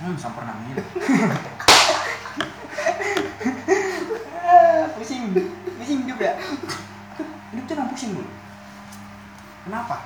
Hmm 0.00 0.16
sempurna 0.16 0.56
ini 0.64 0.80
Ah, 4.40 4.88
pusing. 4.96 5.36
Pusing 5.76 6.00
juga. 6.08 6.40
Hidup 7.52 7.64
tuh 7.68 7.74
emang 7.76 7.92
pusing 7.92 8.16
dulu 8.16 8.30
kenapa 9.70 10.02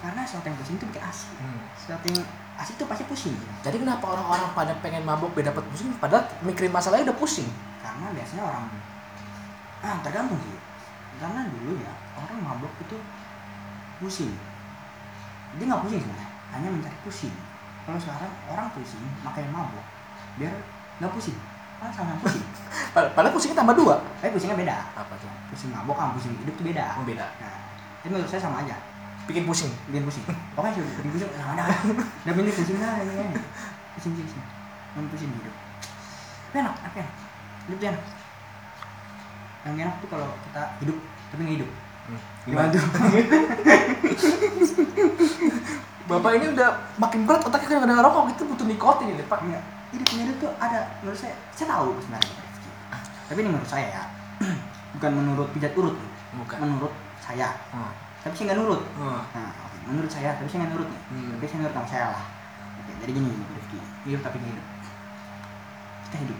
karena 0.00 0.20
sesuatu 0.24 0.48
yang 0.48 0.56
pusing 0.56 0.76
itu 0.80 0.86
bikin 0.88 1.04
asik. 1.04 1.28
Hmm. 1.36 1.60
sesuatu 1.76 2.04
yang 2.08 2.24
asik 2.56 2.74
itu 2.76 2.84
pasti 2.88 3.04
pusing. 3.04 3.36
Jadi 3.60 3.76
kenapa 3.76 4.04
orang-orang 4.08 4.48
pada 4.52 4.72
pengen 4.80 5.04
mabuk 5.04 5.32
biar 5.36 5.52
dapat 5.52 5.64
pusing? 5.68 5.92
Padahal 6.00 6.24
mikirin 6.40 6.72
masalahnya 6.72 7.12
udah 7.12 7.18
pusing. 7.20 7.48
Karena 7.84 8.08
biasanya 8.12 8.42
orang 8.48 8.64
ah 9.80 9.96
tergantung 10.00 10.40
sih. 10.40 10.56
Karena 11.20 11.44
dulu 11.48 11.76
ya 11.76 11.92
orang 12.16 12.40
mabuk 12.40 12.72
itu 12.80 12.96
pusing. 14.00 14.32
Dia 15.60 15.64
nggak 15.68 15.82
pusing 15.84 16.00
sebenarnya 16.00 16.28
hanya 16.56 16.68
mencari 16.72 16.96
pusing. 17.04 17.34
Kalau 17.84 17.98
sekarang 18.00 18.32
orang 18.48 18.68
pusing 18.72 19.04
makanya 19.20 19.50
mabuk 19.52 19.84
biar 20.40 20.52
nggak 21.00 21.12
pusing. 21.12 21.36
Malah 21.80 21.92
sama 21.92 22.16
pusing. 22.20 22.44
Pad- 22.96 23.12
Padahal 23.12 23.32
pusingnya 23.36 23.56
tambah 23.60 23.76
dua. 23.76 24.00
tapi 24.20 24.32
pusingnya 24.32 24.56
beda. 24.56 24.76
Apa 24.96 25.12
tuh? 25.20 25.28
pusing 25.52 25.68
mabuk 25.72 25.96
sama 25.96 26.16
pusing 26.16 26.32
hidup 26.40 26.54
tuh 26.56 26.64
beda. 26.64 26.84
Oh 26.96 27.04
beda. 27.04 27.26
nah 27.36 27.56
itu 28.00 28.08
menurut 28.08 28.28
saya 28.32 28.40
sama 28.40 28.64
aja 28.64 28.72
Bikin 29.28 29.44
pusing. 29.46 29.72
bikin 29.88 30.02
pusing 30.06 30.24
pokoknya 30.56 30.72
sih 30.76 30.82
bikin 31.00 31.10
pusing 31.14 31.30
nah 31.36 31.54
ada 31.54 31.64
udah 32.26 32.34
bikin 32.34 32.54
pusing 32.56 32.76
dah 32.80 32.92
ini 33.00 33.12
kan 33.14 33.26
pusing 33.96 34.12
pusing 34.14 34.26
pusing 34.26 34.44
non 34.96 35.06
pusing 35.12 35.30
hidup 35.30 35.54
Tapi 36.50 36.56
enak 36.62 36.74
enak 36.82 36.94
enak 36.98 37.14
hidup 37.68 37.78
enak 37.84 38.04
yang 39.60 39.76
enak 39.76 39.94
tuh 40.02 40.08
kalau 40.08 40.28
kita 40.50 40.62
hidup 40.82 40.96
tapi 41.30 41.40
nggak 41.46 41.56
hidup 41.62 41.70
gimana 42.48 42.68
tuh 42.74 42.82
Bapak 46.10 46.42
ini 46.42 46.50
udah 46.50 46.74
makin 46.98 47.22
berat 47.22 47.46
otaknya 47.46 47.70
kadang-kadang 47.70 48.02
rokok 48.02 48.34
itu 48.34 48.42
butuh 48.42 48.66
nikotin 48.66 49.14
ini, 49.14 49.22
Pak. 49.30 49.46
Enggak. 49.46 49.62
Hidup 49.94 50.08
hidup 50.10 50.36
tuh 50.42 50.50
ada 50.58 50.90
menurut 51.06 51.14
saya 51.14 51.38
saya 51.54 51.70
tahu 51.70 51.94
sebenarnya 52.02 52.50
tapi 53.30 53.46
ini 53.46 53.50
menurut 53.54 53.70
saya 53.70 53.86
ya 53.94 54.02
bukan 54.98 55.10
menurut 55.14 55.48
pijat 55.54 55.70
urut. 55.78 55.94
Bukan. 56.34 56.56
menurut 56.58 56.90
saya 57.22 57.54
Hmm. 57.70 57.94
Tapi 58.20 58.32
saya 58.32 58.44
nggak 58.46 58.58
nurut 58.58 58.82
Hmm. 58.94 59.20
nah 59.30 59.50
menurut 59.82 60.08
saya 60.08 60.30
tapi 60.34 60.46
saya 60.46 60.58
nggak 60.60 60.72
nurut 60.72 60.88
nih 60.88 61.00
Hmm. 61.08 61.28
tapi 61.34 61.44
saya 61.44 61.58
nurut 61.60 61.74
sama 61.74 61.88
saya 61.88 62.06
lah 62.10 62.24
oke 62.76 62.92
jadi 62.98 63.10
gini 63.12 63.30
Rifki 63.50 63.78
hidup 64.04 64.20
tapi 64.20 64.36
nggak 64.38 64.50
hidup 64.50 64.66
kita 66.04 66.16
hidup 66.20 66.38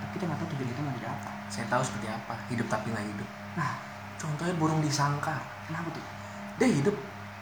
tapi 0.00 0.10
kita 0.12 0.24
nggak 0.24 0.38
tahu 0.38 0.48
tujuan 0.50 0.68
kita 0.68 0.80
mau 0.80 0.92
jadi 0.94 1.08
apa 1.08 1.30
Saya 1.50 1.66
tahu 1.66 1.82
seperti 1.82 2.06
apa 2.06 2.34
hidup 2.46 2.66
tapi 2.66 2.86
nggak 2.88 3.06
hidup. 3.06 3.28
nah 3.54 3.72
Contohnya 4.14 4.52
burung 4.54 4.78
disangkar. 4.78 5.40
kenapa 5.64 5.88
tuh 5.90 6.04
Dia 6.56 6.68
hidup, 6.68 6.92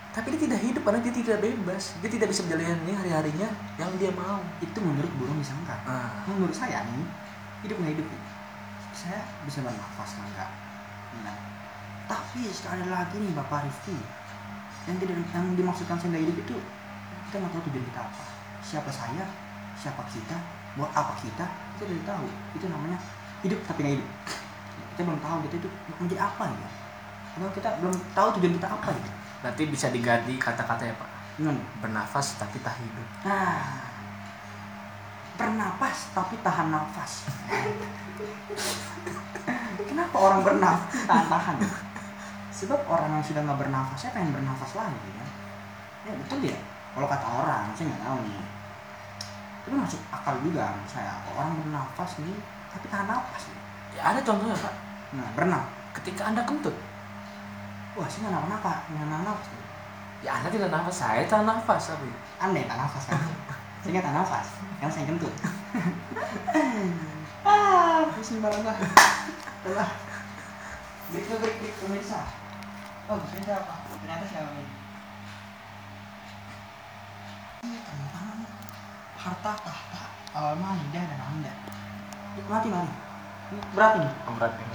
tapi 0.09 0.31
dia 0.31 0.47
tidak 0.47 0.61
hidup 0.63 0.81
karena 0.81 1.03
dia 1.03 1.11
tidak 1.13 1.37
bebas. 1.43 1.99
Dia 1.99 2.07
tidak 2.09 2.31
bisa 2.31 2.47
menjalani 2.47 2.93
hari-harinya 2.95 3.49
yang 3.75 3.91
dia 3.99 4.15
mau. 4.15 4.39
itu 4.59 4.79
menurut 4.79 5.11
burung 5.19 5.37
disangka 5.37 5.75
Nah, 5.83 6.23
menurut 6.25 6.55
saya 6.55 6.87
nih 6.87 7.03
hidup 7.61 7.77
nggak 7.77 7.93
hidup 7.99 8.07
nih, 8.07 8.23
saya 8.95 9.19
bisa 9.43 9.59
bernafas 9.61 10.11
enggak 10.17 10.51
nah, 11.21 11.35
tapi 12.09 12.49
sekali 12.49 12.89
lagi 12.89 13.17
nih 13.21 13.33
bapak 13.37 13.69
Rifki 13.69 13.97
yang 14.89 14.97
tidak 14.97 15.21
yang 15.21 15.53
dimaksudkan 15.53 16.01
nggak 16.01 16.25
hidup 16.25 16.37
itu 16.41 16.57
kita 17.29 17.35
nggak 17.45 17.53
tahu 17.53 17.63
tujuan 17.69 17.85
kita 17.93 18.01
apa 18.01 18.25
siapa 18.65 18.91
saya 18.91 19.25
siapa 19.77 20.03
kita 20.09 20.37
buat 20.75 20.91
apa 20.97 21.13
kita 21.21 21.45
kita 21.77 21.85
tidak 21.85 22.05
tahu 22.09 22.27
itu 22.57 22.67
namanya 22.73 22.99
hidup 23.45 23.61
tapi 23.69 23.79
nggak 23.85 23.95
hidup 24.01 24.09
kita 24.97 25.01
belum 25.05 25.21
tahu 25.21 25.37
kita 25.47 25.55
itu 25.61 25.69
menjadi 26.01 26.21
apa 26.25 26.45
ya 26.49 26.69
karena 27.37 27.47
kita 27.53 27.69
belum 27.85 27.95
tahu 28.17 28.29
tujuan 28.41 28.55
kita 28.57 28.69
apa 28.73 28.89
gitu 28.97 29.11
berarti 29.39 29.71
bisa 29.71 29.87
diganti 29.95 30.35
kata-kata 30.35 30.83
ya 30.83 30.95
Pak. 30.99 31.07
Gimana? 31.39 31.63
Bernafas 31.79 32.35
tapi 32.35 32.59
tak 32.59 32.75
hidup. 32.83 33.07
Nah, 33.23 33.87
bernapas 35.39 36.11
tapi 36.11 36.35
tahan 36.43 36.75
nafas. 36.75 37.13
Kenapa 39.89 40.17
orang 40.19 40.43
bernafas 40.43 41.07
tahan-tahan? 41.07 41.57
Sebab 42.59 42.91
orang 42.91 43.15
yang 43.15 43.23
sudah 43.23 43.47
nggak 43.47 43.61
bernafas, 43.63 43.99
saya 44.03 44.11
pengen 44.19 44.35
bernafas 44.35 44.75
lagi 44.75 45.11
ya. 45.15 45.27
Ya 46.11 46.13
betul 46.19 46.43
ya. 46.43 46.59
Kalau 46.91 47.07
kata 47.07 47.27
orang, 47.31 47.71
saya 47.79 47.95
nggak 47.95 48.03
tahu 48.03 48.19
nih. 48.27 48.43
Tapi 49.63 49.75
masuk 49.79 50.01
akal 50.11 50.35
juga 50.43 50.75
saya. 50.91 51.23
Orang 51.31 51.55
bernafas 51.63 52.19
nih, 52.19 52.35
tapi 52.75 52.87
tahan 52.91 53.07
nafas. 53.07 53.43
Nih. 53.47 53.63
Ya 53.95 54.03
ada 54.11 54.21
contohnya 54.27 54.59
Pak. 54.59 54.75
Nah, 55.15 55.29
berenang. 55.39 55.65
Ketika 55.95 56.35
anda 56.35 56.43
kentut, 56.43 56.75
Wah, 57.95 58.07
saya 58.11 58.31
nggak 58.31 58.47
nafas, 58.51 58.79
nggak 58.91 59.07
nafas. 59.07 59.49
ya 60.19 60.31
anda 60.35 60.51
tidak 60.51 60.71
nafas, 60.75 60.97
saya 60.99 61.23
tak 61.31 61.47
nafas 61.47 61.95
tapi. 61.95 62.11
Anda 62.43 62.59
yang 62.63 62.71
tak 62.71 62.79
nafas 62.87 63.05
kan? 63.07 63.23
saya 63.83 63.91
nggak 63.95 64.07
tak 64.07 64.15
nafas, 64.19 64.47
yang 64.83 64.91
saya 64.91 65.05
kentut. 65.07 65.35
ah, 67.47 68.03
pusing 68.15 68.43
banget 68.43 68.67
lah. 68.67 68.79
Telah. 69.63 69.91
Break, 71.15 71.27
break, 71.27 71.57
break, 71.63 71.75
pemirsa. 71.83 72.48
Oh, 73.09 73.17
pemirsa 73.17 73.57
apa? 73.57 73.89
Ternyata 73.89 74.25
siapa 74.29 74.53
ini? 74.53 74.69
Ini 77.65 77.79
tentang 77.81 78.45
harta 79.17 79.53
tahta 79.65 80.03
Almanidah 80.37 81.05
dan 81.09 81.21
Anda. 81.25 81.53
Mati 82.53 82.69
mati. 82.69 82.93
Ini 83.49 83.61
Berat 83.73 83.93
ini. 83.97 84.09
Berat 84.13 84.53
ini. 84.61 84.75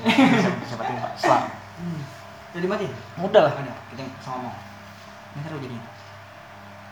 Bisa 0.66 0.76
mati 0.82 0.94
Pak. 0.98 1.12
Selang. 1.22 1.46
Hmm. 1.78 2.02
Jadi 2.58 2.66
mati. 2.66 2.90
Mudah 3.22 3.42
lah. 3.46 3.54
Ada. 3.54 3.74
Kita 3.94 4.02
sama 4.26 4.50
ngomong. 4.50 4.56
Ini 5.38 5.40
seru 5.46 5.58
jadi. 5.62 5.78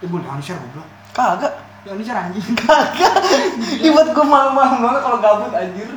Eh, 0.06 0.08
boleh 0.14 0.24
jangan 0.30 0.42
share 0.46 0.62
goblok. 0.62 0.88
Kagak. 1.18 1.54
Jangan 1.90 1.98
di 1.98 2.06
share 2.06 2.22
anjing. 2.22 2.54
Kagak. 2.70 3.14
Ini 3.82 3.90
buat 3.90 4.14
gue 4.14 4.26
malam-malam 4.30 4.78
banget 4.78 5.02
kalau 5.02 5.18
gabut 5.18 5.54
anjir. 5.58 5.90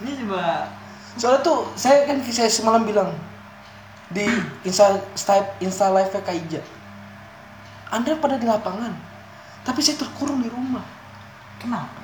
Ini 0.00 0.10
coba 0.24 0.72
Soalnya 1.20 1.44
tuh 1.44 1.68
saya 1.76 2.08
kan 2.08 2.16
saya 2.24 2.48
semalam 2.48 2.88
bilang 2.88 3.12
di 4.10 4.26
insta 4.66 4.98
insta, 5.14 5.34
insta 5.62 5.86
live 5.94 6.18
Kaija. 6.22 6.62
Anda 7.90 8.14
pada 8.18 8.38
di 8.38 8.46
lapangan, 8.46 8.94
tapi 9.66 9.82
saya 9.82 9.98
terkurung 9.98 10.42
di 10.42 10.50
rumah 10.50 10.82
kenapa? 11.58 12.00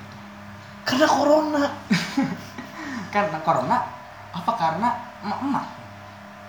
karena 0.87 1.07
corona. 1.07 1.63
Karena 3.13 3.39
corona 3.43 3.77
apa 4.35 4.51
karena 4.59 4.89
emak-emak? 5.23 5.65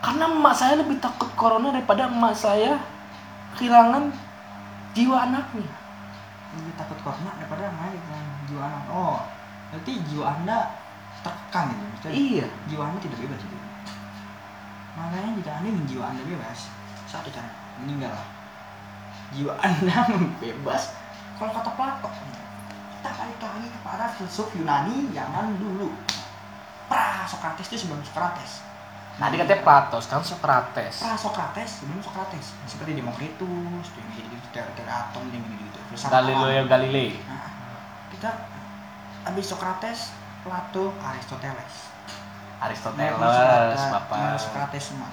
Karena 0.03 0.25
emak 0.27 0.55
saya 0.55 0.75
lebih 0.83 0.99
takut 1.03 1.31
corona 1.38 1.71
daripada 1.71 2.11
emak 2.11 2.35
saya 2.35 2.79
kehilangan 3.59 4.11
jiwa 4.94 5.16
anaknya. 5.31 5.71
Lebih 6.55 6.75
takut 6.79 6.99
corona 7.03 7.31
daripada 7.38 7.71
emak 7.71 7.94
yang 7.94 8.27
jiwa 8.51 8.62
anak. 8.62 8.83
Oh, 8.90 9.18
berarti 9.71 9.92
jiwa 10.07 10.27
anda 10.38 10.59
terkekang 11.23 11.66
gitu. 11.73 11.83
Maksudnya 11.87 12.12
Iya. 12.14 12.47
jiwa 12.71 12.83
anda 12.90 12.99
tidak 13.03 13.18
bebas 13.23 13.40
gitu. 13.42 13.67
Makanya 14.96 15.31
jika 15.37 15.51
anda 15.61 15.68
ingin 15.68 15.85
jiwa 15.85 16.05
anda 16.09 16.22
bebas, 16.24 16.70
satu 17.05 17.29
cara 17.29 17.51
meninggal 17.83 18.12
lah. 18.14 18.29
Jiwa 19.35 19.53
anda 19.61 19.96
bebas. 20.42 20.94
Kalau 21.38 21.53
kata 21.55 21.70
Plato, 21.77 22.09
kita 22.98 23.11
balik 23.14 23.38
lagi 23.38 23.68
kepada 23.70 24.05
filsuf 24.16 24.48
Yunani 24.57 25.12
zaman 25.14 25.55
dulu. 25.61 25.92
Pra 26.88 27.29
Sokrates 27.29 27.68
itu 27.68 27.85
sebelum 27.85 28.01
Sokrates. 28.03 28.64
Nah, 29.18 29.35
dia 29.35 29.42
katanya 29.42 29.66
Plato, 29.66 29.98
sekarang 29.98 30.22
Socrates. 30.22 31.03
pra 31.03 31.18
Sokrates 31.18 31.83
sebelum 31.83 31.98
Sokrates 31.98 32.55
seperti 32.70 32.94
Demokritus, 32.94 33.87
yang 33.98 34.09
gitu 34.14 34.46
teori-teori 34.55 34.87
atom 34.87 35.27
yang 35.35 35.42
gitu 35.42 35.79
gitu. 35.90 36.07
Galileo 36.07 36.64
Galilei. 36.70 37.18
Nah, 37.27 37.51
kita 38.14 38.31
habis 39.27 39.46
Sokrates, 39.51 40.14
Plato, 40.46 40.94
Aristoteles. 41.03 41.97
Aristoteles, 42.59 43.83
Bapak. 43.94 44.35
Sokrates 44.35 44.90
semua. 44.90 45.07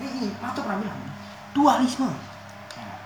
Ini 0.00 0.36
Plato 0.36 0.60
pernah 0.64 0.80
bilang 0.80 1.00
dualisme. 1.56 2.08
Nah, 2.76 2.98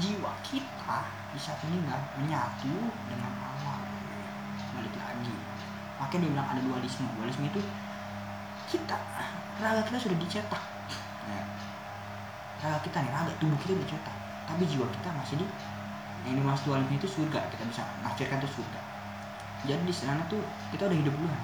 jiwa 0.00 0.32
kita 0.40 0.98
di 1.32 1.38
saat 1.40 1.60
meninggal 1.68 2.00
menyatu 2.16 2.74
dengan 3.08 3.32
alam. 3.40 3.80
Balik 4.76 4.94
lagi. 4.96 5.36
Makanya 6.00 6.20
dia 6.24 6.30
bilang 6.32 6.48
ada 6.48 6.60
dualisme. 6.64 7.06
Dualisme 7.20 7.44
itu 7.48 7.60
kita 8.72 8.96
raga 9.60 9.82
kita 9.84 9.98
sudah 10.00 10.18
dicetak. 10.18 10.62
Nah, 11.28 11.44
raga 12.64 12.78
kita 12.80 12.96
nih 13.04 13.12
raga 13.12 13.32
tubuh 13.36 13.56
kita 13.60 13.76
udah 13.76 13.84
dicetak. 13.84 14.16
Tapi 14.44 14.62
jiwa 14.68 14.88
kita 14.88 15.08
masih 15.12 15.44
di 15.44 15.46
yang 16.24 16.40
dimaksud 16.40 16.64
dualisme 16.72 16.96
itu 16.96 17.08
surga. 17.08 17.52
Kita 17.52 17.64
bisa 17.68 17.84
nafsirkan 18.00 18.40
itu 18.40 18.48
surga. 18.60 18.80
Jadi 19.64 19.82
di 19.88 19.94
sana 19.96 20.24
tuh 20.28 20.40
kita 20.72 20.88
udah 20.88 20.98
hidup 21.00 21.12
duluan. 21.16 21.40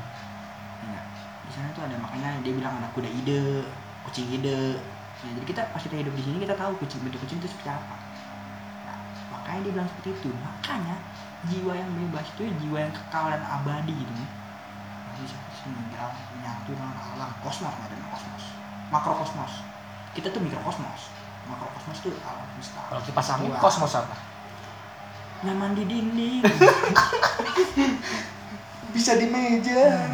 Sana 1.60 1.76
tuh 1.76 1.84
ada 1.84 1.92
makanya 2.00 2.40
dia 2.40 2.56
bilang 2.56 2.80
ada 2.80 2.88
kuda 2.96 3.04
ide, 3.04 3.68
kucing 4.08 4.32
ide. 4.32 4.80
Nah, 5.20 5.30
jadi 5.36 5.44
kita 5.44 5.60
pas 5.76 5.84
kita 5.84 6.00
hidup 6.00 6.16
di 6.16 6.24
sini 6.24 6.40
kita 6.40 6.56
tahu 6.56 6.72
kucing 6.80 7.04
bentuk 7.04 7.20
kucing 7.20 7.36
itu 7.36 7.52
seperti 7.52 7.68
apa. 7.68 8.00
Nah, 8.88 8.96
makanya 9.28 9.68
dia 9.68 9.72
bilang 9.76 9.88
seperti 9.92 10.16
itu. 10.16 10.32
Makanya 10.40 10.96
jiwa 11.52 11.76
yang 11.76 11.92
bebas 11.92 12.24
itu 12.32 12.48
jiwa 12.64 12.80
yang 12.80 12.92
kekal 12.96 13.28
dan 13.28 13.44
abadi 13.44 13.92
gitu. 13.92 14.12
Bisa 15.20 15.36
meninggal 15.68 16.08
menyatu 16.32 16.72
dengan 16.72 16.96
alam 16.96 17.28
kosmos 17.44 17.76
ada 17.76 17.96
kosmos. 18.08 18.44
Makrokosmos. 18.88 19.52
Kita 20.16 20.32
tuh 20.32 20.40
mikrokosmos. 20.40 21.12
Makrokosmos 21.44 21.98
tuh 22.00 22.16
alam 22.24 22.48
semesta. 22.56 22.88
Kalau 22.88 23.04
kipas 23.04 23.28
angin 23.36 23.52
kosmos 23.60 24.00
apa? 24.00 24.16
Nyaman 25.44 25.76
di 25.76 25.84
dinding. 25.84 26.40
Bisa 28.96 29.20
di 29.20 29.28
meja. 29.28 30.08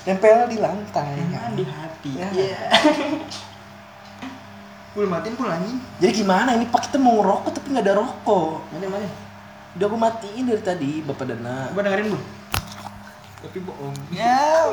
Tempel 0.00 0.48
di 0.48 0.56
lantai. 0.56 1.12
Nyaman 1.28 1.52
di 1.56 1.64
hati. 1.68 2.12
Ya. 2.16 2.28
Pul 4.90 5.06
matiin 5.06 5.38
pul 5.38 5.46
anjing. 5.46 5.78
Jadi 6.02 6.12
gimana 6.26 6.58
ini 6.58 6.66
Pak 6.66 6.90
kita 6.90 6.98
mau 6.98 7.22
ngerokok 7.22 7.50
tapi 7.54 7.66
nggak 7.70 7.86
ada 7.86 7.94
rokok. 8.02 8.58
Matiin 8.74 8.90
matiin. 8.90 9.12
Udah 9.78 9.86
aku 9.86 9.96
matiin 10.02 10.44
dari 10.50 10.62
tadi 10.66 10.90
Bapak 11.06 11.30
Dana. 11.30 11.70
Coba 11.70 11.86
dengerin 11.86 12.10
bu. 12.10 12.18
Tapi 13.40 13.58
bohong. 13.62 13.94
Ya. 14.10 14.66